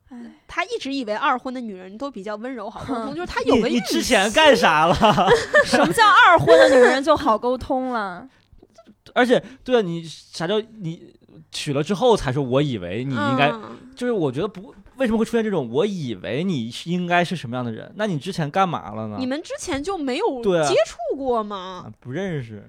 [0.09, 4.95] 哎，他一直以为二婚的女人都比较温柔好沟通，哼 就是他有个你你预之前干啥了？
[5.65, 8.27] 什么叫二婚的女人就好沟通了？
[9.13, 11.13] 而且，对啊，你啥叫你
[11.51, 17.91] 娶了之后才说我以为你应该，嗯就是我觉得不为什么会出现这种我以为你是应该是什么样的人？
[17.95, 19.17] 那你之前干嘛了呢？
[19.19, 21.85] 你们之前就没有接触过吗？
[21.85, 22.63] 啊不认识，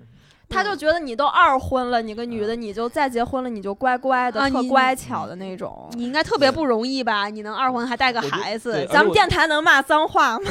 [0.48, 5.88] 他就觉得你都二婚了，你个女的，你就再结婚了，你就乖乖的，特乖巧的那种。
[5.92, 7.28] 你应该特别不容易吧？
[7.28, 10.50] 你能二婚还带个孩子，咱们电台能骂脏话吗？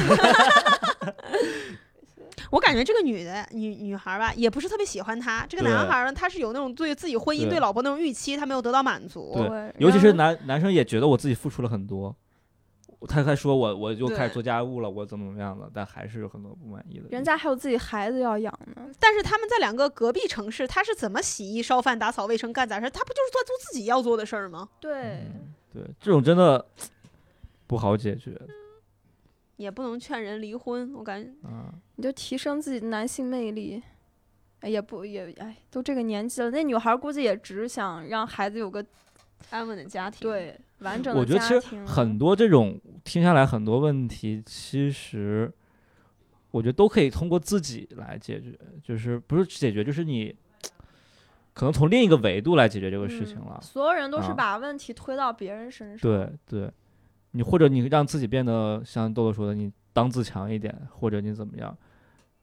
[2.50, 5.46] 我感觉这个女的女女孩吧，也不是特别喜欢他。
[5.48, 9.34] 这个男孩呢，他是有那种对自己婚姻、对对老婆那种预期，他没有得到满足。
[9.34, 12.14] 对尤其是男男生也觉得我自己付出了很多，
[13.08, 17.08] 他还说我我就开始做家务了，我怎么怎么样了，但还是有很多不满意的。
[17.10, 18.82] 人家还有自己孩子要养呢。
[18.98, 22.88] 但是他们在两个隔壁城市，他是怎么洗衣、烧饭、打扫卫生、干杂事？
[22.90, 24.68] 他不就是在做自己要做的事儿吗？
[24.80, 25.22] 对，
[25.72, 26.64] 对这种真的
[27.66, 28.30] 不好解决
[29.56, 31.30] 也不能劝人离婚，我感觉。
[31.46, 31.74] 啊。
[31.96, 33.82] 你就提升自己的男性魅力。
[34.60, 38.84] 哎也不也哎，都这个年纪了，那女孩估计也只想让孩子有个
[39.50, 41.86] 安稳的家庭，，对完整的我觉得其实家庭。
[41.86, 45.52] 很多这种听下来很多问题，其实
[46.50, 50.34] 我觉得都可以通过自己来解决，就是不是解决，就是你
[51.52, 53.62] 可能从另一个维度来解决这个事情了嗯。
[53.62, 55.98] 所有人都是啊把问题推到别人身上。
[56.00, 56.72] 对对，
[57.36, 61.76] 你或者你让自己变得像豆豆说的，你当自强一点，或者你怎么样，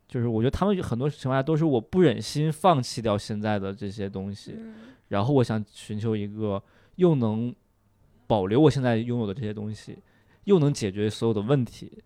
[0.08, 4.76] 就是我觉得他们很多情况下都是我不忍心放弃掉现在的这些东西，嗯，
[5.08, 6.62] 然后我想寻求一个
[6.96, 7.54] 又能
[8.28, 9.98] 保留我现在拥有的这些东西，
[10.44, 12.04] 又能解决所有的问题，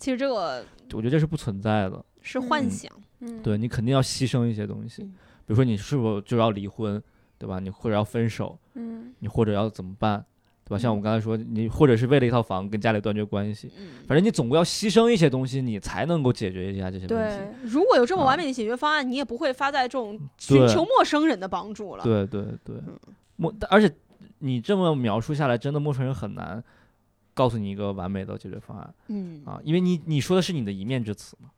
[0.00, 2.04] 其实这个我觉得这是不存在的。
[2.20, 2.92] 是幻嗯想。
[3.20, 5.14] 嗯，对你肯定要牺牲一些东西，嗯
[5.46, 7.00] 比如说你是否就要离婚，
[7.38, 7.60] 对吧？
[7.60, 10.24] 你或者要分手，嗯，你或者要怎么办，
[10.64, 10.78] 对吧？
[10.78, 17.36] 像我们刚才说，你或者是为了一套房跟家里断绝关系，嗯，反正你总归要牺牲一些东西，你才能够解决一下这些问题。
[17.36, 22.04] 对，如果有这么啊完美的解决方案，你也不会发在这种寻求陌生人的帮助了。
[22.04, 22.98] 对对对嗯，
[23.36, 23.94] 陌、而且
[24.38, 26.62] 你这么描述下来，真的陌生人很难
[27.34, 31.50] 告诉你一个完美的解决方案嗯，啊，因为你你说的是你的一面之词嘛。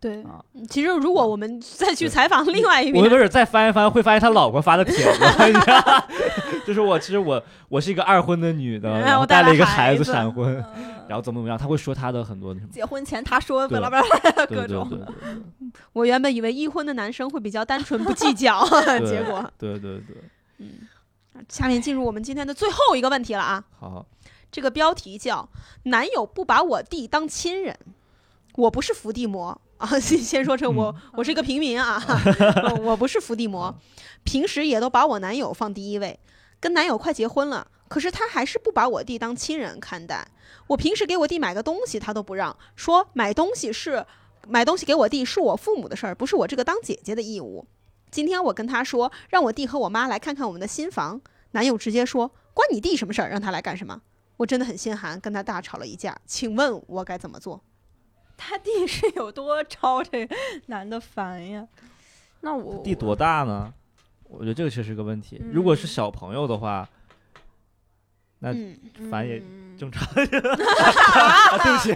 [0.00, 6.04] 对，啊其实如果我们再去采访另外一边我不是再翻一翻，会发现他老婆发的帖子，你知道
[6.66, 12.66] 就是我其实我我是一个二婚的女的，哎然后带了了一个孩子闪婚，嗯 然后怎么怎么样，他会说他的很多什么。
[12.70, 14.88] 结婚前他说巴对拉巴拉各种，
[15.92, 18.62] 我原本以为一婚的男生会比较单纯不计较，
[19.04, 20.16] 结果，对对对，
[20.58, 20.68] 嗯，
[21.48, 23.64] 下面进入我们今天的最后一个问题了啊。
[23.80, 24.06] 好，
[24.52, 25.48] 这个标题叫
[25.84, 27.76] “男友不把我弟当亲人”，
[28.54, 29.88] 我不是伏地魔啊。
[29.98, 33.74] 先先说成我，我是一个平民啊，呃我不是伏地魔，
[34.24, 36.18] 平时也都把我男友放第一位。
[36.60, 40.26] 跟男友快结婚了，可是他还是不把我弟当亲人看待。
[40.66, 44.04] 我平时给我弟买个东西，他都不让，说买东西是
[44.48, 47.66] 买东西给我弟是我父母的事儿，不是我这个当姐姐的义务。
[48.10, 51.20] 今天我跟他说，让我弟和我妈来看看我们的新房，
[51.52, 54.00] 男友直接说关你弟什么事儿，让他来干什么？
[54.38, 56.18] 我真的很心寒，跟他大吵了一架。
[56.26, 57.62] 请问我该怎么做？
[58.38, 60.26] 他弟 是有多招这
[60.66, 61.66] 男的烦呀？
[62.40, 63.74] 那我弟多大呢？
[64.30, 65.42] 我觉得这个确实是个问题。
[65.52, 66.88] 如果是嗯小朋友的话，
[68.38, 68.78] 那嗯，
[69.10, 70.06] 烦也嗯正常。
[70.14, 71.94] 啊对不起，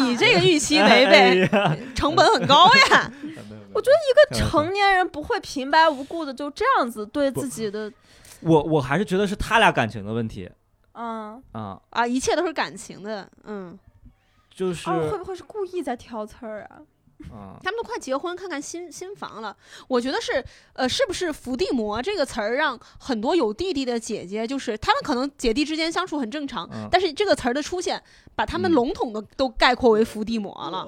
[0.00, 3.12] 你这个预期违哎背，呀成本很高呀。
[3.72, 7.90] 我觉得一个成年人不会平白无故的就这样子对自己的，
[8.40, 10.50] 我我还是觉得是他俩感情的问题
[10.92, 13.78] 嗯，啊，啊，一切都是感情的，嗯，
[14.54, 16.82] 就是哦，会不会是故意在挑刺儿啊？
[17.30, 19.54] 啊，他们都快结婚，看看新新房了。
[19.88, 28.02] 我觉得是，呃，是不是“伏地魔”这个词儿让很多有弟弟的姐姐，就是他们可能姐弟之间相处很正常，嗯但是这个词儿的出现，
[28.34, 30.78] 把他们嗯笼统的都概括为伏地魔了。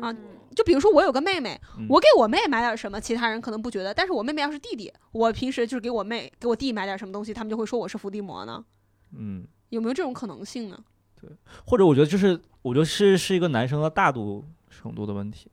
[0.00, 0.16] 啊嗯
[0.54, 8.64] 就比如说我有个妹妹，嗯我给我妹买点什么，其他人可能不觉得，但是我妹妹要是弟弟，我平时就是给我妹给我弟买点什么东西，他们就会说我是伏地魔呢。
[9.12, 10.78] 嗯，有没有这种可能性呢？
[11.20, 11.28] 对
[11.66, 15.50] 或者我觉得就是，我觉得是是一个男生的大度程度的问题，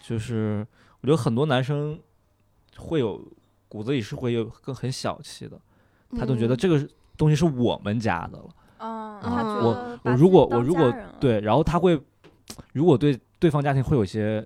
[0.00, 0.66] 就是
[1.00, 1.98] 我觉得很多男生
[2.76, 3.24] 会有
[3.68, 5.60] 骨子里是会有更很小气的，
[6.18, 8.48] 他总觉得嗯这个东西是我们家的了。
[8.78, 12.00] 嗯，啊他觉我我如果我如果对，然后他会
[12.72, 14.44] 如果对对方家庭会有些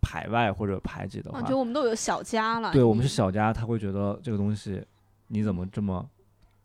[0.00, 2.72] 排外或者排挤的话啊，，觉得我们都有小家了。
[2.72, 4.82] 对我们是嗯小家，他会觉得这个东西
[5.26, 6.08] 你怎么这么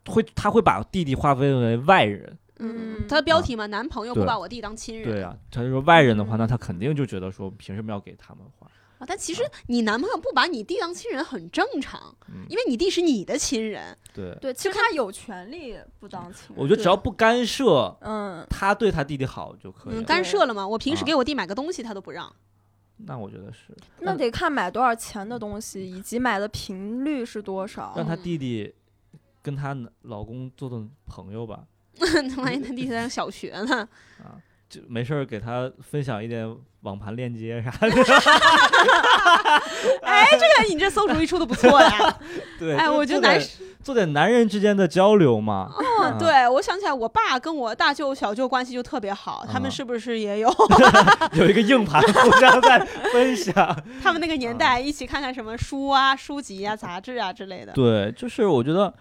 [0.05, 2.37] 会，他会把弟弟划分为外人。
[2.59, 5.11] 嗯，嗯他的标题嘛，男朋友不把我弟当亲人。
[5.11, 8.67] 对啊，他就说外人的话，嗯那他肯定就觉得说，凭什么要给他们花？
[8.99, 13.97] 啊，但其实你男朋友不把你弟当亲人很正常，嗯因为你弟是你的亲人。
[14.13, 16.55] 对，对，其实他有权利不当亲人。
[16.55, 20.65] 我觉得只要不干涉，嗯，他对他弟弟好就可以嗯，干涉了嘛？
[20.65, 22.31] 我平时啊给我弟买个东西，他都不让。
[23.05, 27.93] 那我觉得是那得看买多少钱的东西，以及买的频率是多少。
[27.97, 28.73] 让他弟弟
[29.43, 31.59] 跟她老公做做朋友吧，
[32.37, 33.87] 万一她弟弟在上小学呢？
[34.23, 36.49] 啊，就没事儿给她分享一点
[36.81, 37.89] 网盘链接啥的。
[40.01, 42.17] 哎，这个你这馊主意出的不错呀！
[42.57, 43.39] 对，哎，我觉得男
[43.83, 45.69] 做点男人之间的交流嘛。
[45.77, 50.49] 嗯，啊，对我想起来，我爸跟我大舅、小舅关系就特别好，他们啊是不是也有
[51.33, 52.79] 有一个硬盘互相在
[53.11, 53.53] 分享。
[54.01, 57.73] 他们那个年代一起看看什么书啊、书籍啊、杂志啊之类的？
[57.73, 58.93] 对，就是我觉得。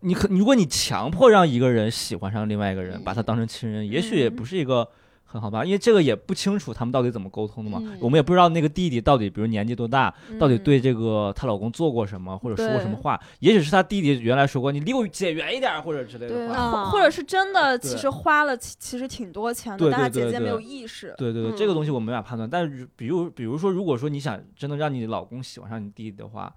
[0.00, 4.88] 你可，如果你强迫让一个人喜欢上另外一个人，把他当成亲人，也许也嗯不是一个
[5.24, 7.78] 很好办法，因为这个也不清楚他们到底怎么沟通的嘛。
[7.82, 13.20] 嗯我们也不知道那个弟弟到底，比如年纪多大，到底嗯对这个她老公做过什么，或者说过什么话。
[13.40, 16.54] 也许是她弟弟原来说过“你离我姐远一点儿”或者之类，的话。
[16.54, 21.12] 啊或或者是真的，其实花了其其实挺多钱的，对但他对对对姐姐没有意识。
[21.18, 22.48] 对对对，嗯这个东西我没法判断。
[22.48, 26.54] 但是比如比如说，如果说你想真的让你老公喜欢上你弟弟的话，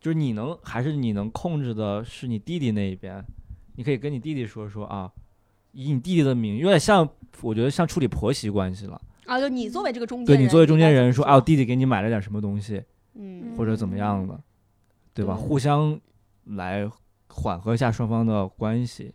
[0.00, 3.24] 就是你能还是你能控制的是你弟弟那一边，
[3.76, 5.10] 你可以跟你弟弟说说啊，
[5.72, 7.08] 以你弟弟的名义，有点像
[7.42, 9.00] 我觉得像处理婆媳关系了。
[9.26, 12.82] 啊，就你作为这个中间人，对你作为中间人说，啊，我啊，弟弟给你买了点什么东西，
[13.14, 14.40] 嗯或者怎么样的，
[15.12, 15.34] 对吧？
[15.34, 16.00] 对互相
[16.44, 16.88] 来
[17.28, 19.12] 缓和一下双方的关系。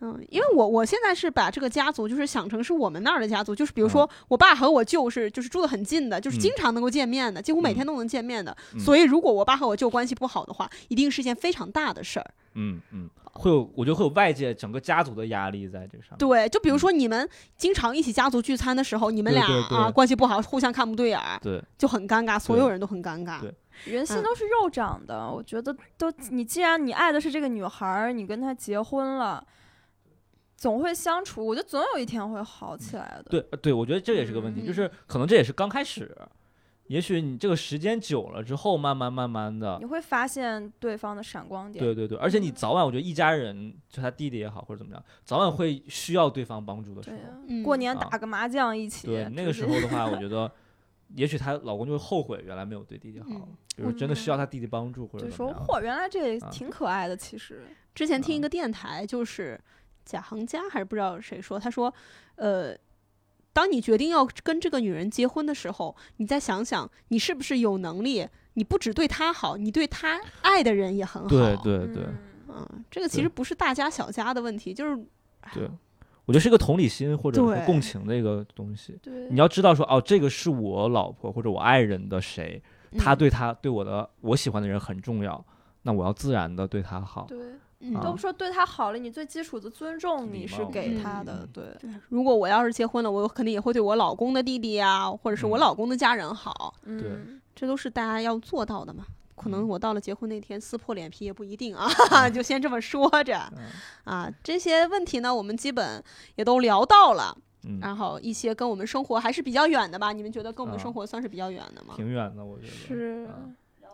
[0.00, 8.56] 嗯，因为我我现在是把这个家族就是想成是我们那儿的家族，就是比如嗯说我爸和我舅是就是住的很近的，就是嗯经常能够见面的，几乎每嗯天都能见面的。
[8.74, 12.30] 嗯所以如果我爸和我舅关系不好的话，一定是件非常大的事儿。
[12.58, 16.16] 嗯嗯，会有，我觉得会有外界整个家族的压力在这上。
[16.18, 23.40] 对，就比如说你们经常一起家族聚餐的时候，你们俩对对对啊关系不好，互相看不对眼儿，对就很尴尬，所有人都很尴尬。
[23.84, 29.44] 人心都是肉长的，我觉得都你既然你爱的是这个女孩儿，你跟她结婚了，
[30.56, 33.24] 总会相处，我觉得总有一天会好起来的。
[33.30, 36.16] 对呃对，我觉得这也是个问题，嗯就是可能这也是刚开始，
[36.86, 41.84] 也许你这个时间久了之后，慢慢慢慢的你，会发现对方的闪光点。
[41.84, 50.50] 对对对，而且你嗯早晚，我觉得一家人，就他弟弟也好或者怎么样，早晚会需要对方帮助的时候对呀，嗯过年啊打个麻将一起，对那个时候的话，我觉得。
[51.14, 55.64] 也许她老公就会后悔原来没有对弟弟好，嗯比如真的需要他弟弟帮助或者就怎么样。
[55.64, 57.62] 说嚯，原来这啊挺可爱的，其实。
[57.94, 59.58] 之前听一啊个电台，就是
[60.06, 61.92] 贾行家还是不知道谁说，他说，
[62.36, 62.74] 呃，
[63.52, 68.26] 当你决定要跟这个女人结婚的时候，你再想想，你是不是有能力？
[68.54, 71.28] 你不只对她好，你对她爱的人也很好。
[71.28, 74.96] 对对对嗯嗯，这个其实不是大家小家的问题，就是
[75.52, 75.68] 对，
[76.24, 78.98] 我觉得是一个同理心或者说共情的一个东西。
[79.02, 82.62] 对，你要知道说，哦，这个是我老婆或者我爱人的谁，
[82.96, 85.44] 他嗯对他对我的我喜欢的人很重要，
[85.82, 87.26] 那我要自然的对他好。
[87.28, 87.38] 对，
[88.02, 91.64] 都说对他好了，你最基础的尊重你是给他的嗯，对。
[91.80, 99.04] 对，如果我要是结婚了，我肯定也会对我老公的弟弟啊，或者是我嗯老公的家人好，嗯，这都是大家要做到的嘛。
[99.36, 101.86] 可能嗯我到了结婚那天撕破脸皮也不一定啊，
[102.32, 103.64] 就先这么说着嗯
[104.04, 104.32] 啊。
[104.42, 106.02] 这些问题呢，我们基本
[106.36, 107.36] 也都聊到了，
[107.68, 110.12] 嗯，然后一些跟我们生活还是比较远的吧？
[110.12, 111.92] 你们觉得跟我们啊生活算是比较远的吗？
[111.94, 112.72] 挺远的，我觉得。
[112.72, 113.44] 是啊，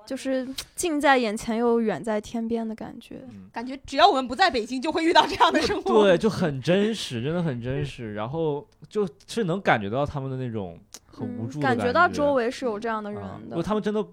[0.04, 3.22] 就是近在眼前又远在天边的感觉。
[3.30, 6.04] 嗯，感觉只要我们不在北京，就会遇到这样的生活。
[6.04, 8.14] 对，就很真实，真的很真实。
[8.14, 13.62] 然后就是能感觉到他们的那种很无嗯助的感感觉到周围是有这样的啊人如果的。
[13.62, 14.04] 他们真的，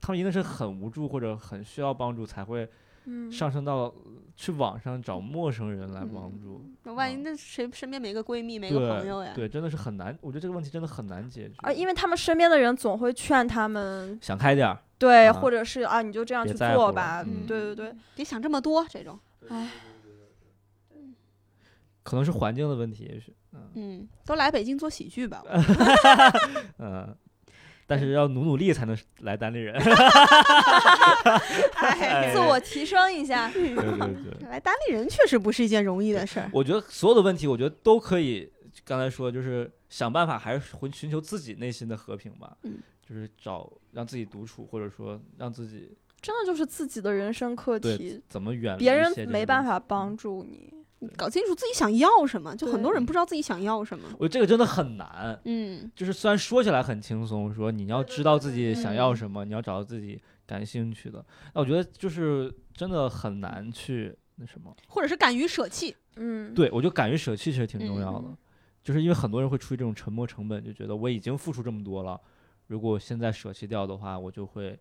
[0.00, 2.68] 他们一定是很无助或者很需要帮助，才会
[3.04, 3.92] 嗯，上升到
[4.36, 6.64] 去网上找陌生人来帮助。
[6.84, 9.32] 那万一啊那谁身边没个闺蜜，没个朋友呀？
[9.34, 10.16] 对，真的是很难。
[10.20, 11.54] 我觉得这个问题真的很难解决。
[11.58, 17.24] 啊因为他们身边的人总会劝他们，想开点儿，对，啊或者是啊，你就这样去做吧。
[17.26, 19.68] 嗯对对对，别想这么多，这种，哎，
[22.04, 25.42] 可能是环境的问题，也许，嗯嗯，都来北京做喜剧吧。
[26.78, 27.16] 嗯。
[27.84, 29.74] 但是要努努力才能来单立人。
[31.74, 33.50] 哎自我提升一下。
[33.50, 34.48] 对对对。
[34.48, 36.48] 来单立人确实不是一件容易的事儿。
[36.54, 38.50] 我觉得所有的问题，我觉得都可以。
[38.84, 42.56] 刚才说就是想办法，还是寻寻求自己内心的和平吧。
[42.62, 42.78] 嗯，
[43.12, 50.16] 就是找让自己独处，或者说让自己真的就是自己的人生课题，怎么远离别人没办法帮。
[50.16, 50.72] 助你。
[51.16, 54.08] 搞清楚自己想要什么，就很多人不知道自己想要什么。
[54.18, 55.36] 我觉得这个真的很难。
[55.44, 64.72] 嗯，就是虽然说起来很轻松，说你要知道自己想要嗯什么，你要找到自己感兴趣的，那我觉得就是真的很难去那什么。
[64.86, 65.94] 或者是敢于舍弃。
[66.14, 68.36] 嗯，对我就敢于舍弃其实挺重要的，嗯
[68.84, 72.20] 就是因为很多人会出于这种沉没成本，就觉得我已经付出这么多了，
[72.72, 74.78] 如果现在舍弃掉的话，我就会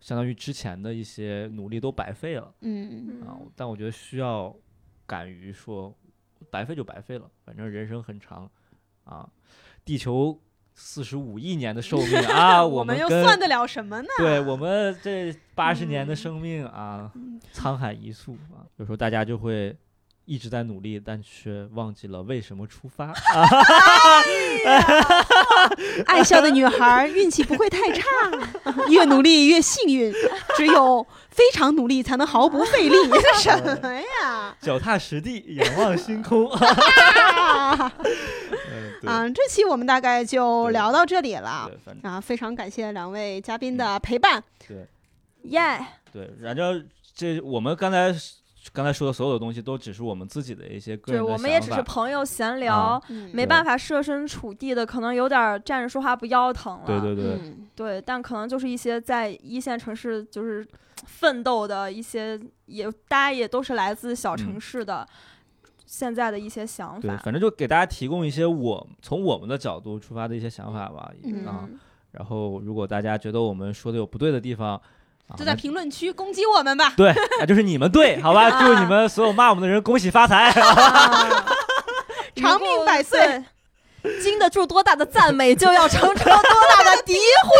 [0.00, 3.36] 相当于之前的一些努力都白费了嗯啊。
[3.54, 4.56] 但我觉得需要
[5.06, 5.94] 敢于说，
[6.50, 8.50] 白费就白费了，反正人生很长
[9.04, 9.28] 啊，
[9.84, 10.40] 地球
[10.72, 14.08] 四十五亿年的寿命 啊，我们跟又算得了什么呢？
[14.16, 19.76] 对我们这八十年的嗯生命啊，嗯沧海一粟啊，有时候大家就会
[20.30, 23.12] 一直在努力，但却忘记了为什么出发。
[26.06, 28.04] 爱笑的女孩运气不会太差，
[28.88, 30.14] 越努力越幸运，
[30.56, 32.94] 只有非常努力才能毫不费力。
[33.42, 34.56] 什么呀？
[34.60, 36.48] 脚踏实地，仰望星空。
[39.02, 41.68] 嗯，这期我们大概就聊到这里了
[42.04, 44.40] 啊，非常感谢两位嘉宾的陪伴。
[44.68, 44.86] 对
[45.42, 46.80] 耶，对，然后
[47.16, 48.14] 这我们刚才
[48.72, 53.02] 刚才说的所有的东西，都只是我们自己的一些个对，人对我们也只是朋友闲聊，
[53.32, 56.84] 没办法设身处地的，可能有点儿站着说话不腰疼了。
[56.86, 57.66] 对对对，嗯。
[57.74, 60.66] 对但可能就是一些在一线城市就是
[61.06, 64.60] 奋斗的一些，也大家也都是来自小城嗯。
[64.60, 65.06] 市的，
[65.86, 67.16] 现在的一些想对，法。
[67.16, 71.10] 反正就给大家提供一些我从我们的角度出发的一些想法吧。
[71.24, 71.66] 嗯啊，
[72.12, 74.82] 然后如果大家觉得我们说的有不对的地方，啊
[75.38, 76.92] 就在评论区攻击我们吧。
[76.96, 78.50] 对，那就是你们对， 好吧？
[78.62, 80.50] 祝你们所有骂我们的人恭喜发财。
[80.60, 81.44] 啊
[82.36, 83.44] 长命百岁。
[84.22, 87.52] 经得住多大的赞美，就要承受多大的诋毁。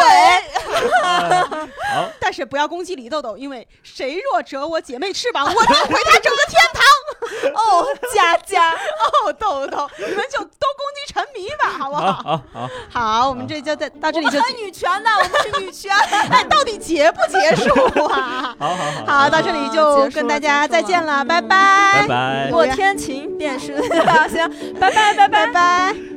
[1.95, 6.83] 好，但是不要攻击李豆豆，因为谁若折我姐妹翅膀，我就毁他整个天堂。
[7.55, 12.23] 哦，佳佳，哦，豆豆，你们就都攻击沉迷吧，好不好，好？
[12.23, 15.95] 好，好，好，我们这就在到这里就，很女权的，我们是女权。
[16.31, 18.55] 哎，到底结不结束啊？
[18.59, 22.49] 好，好，好，好，到这里就跟大家再见了，拜拜，拜拜。
[22.51, 23.77] 过天晴电视
[24.29, 24.49] 行，
[24.79, 26.10] 拜拜，拜拜，拜拜。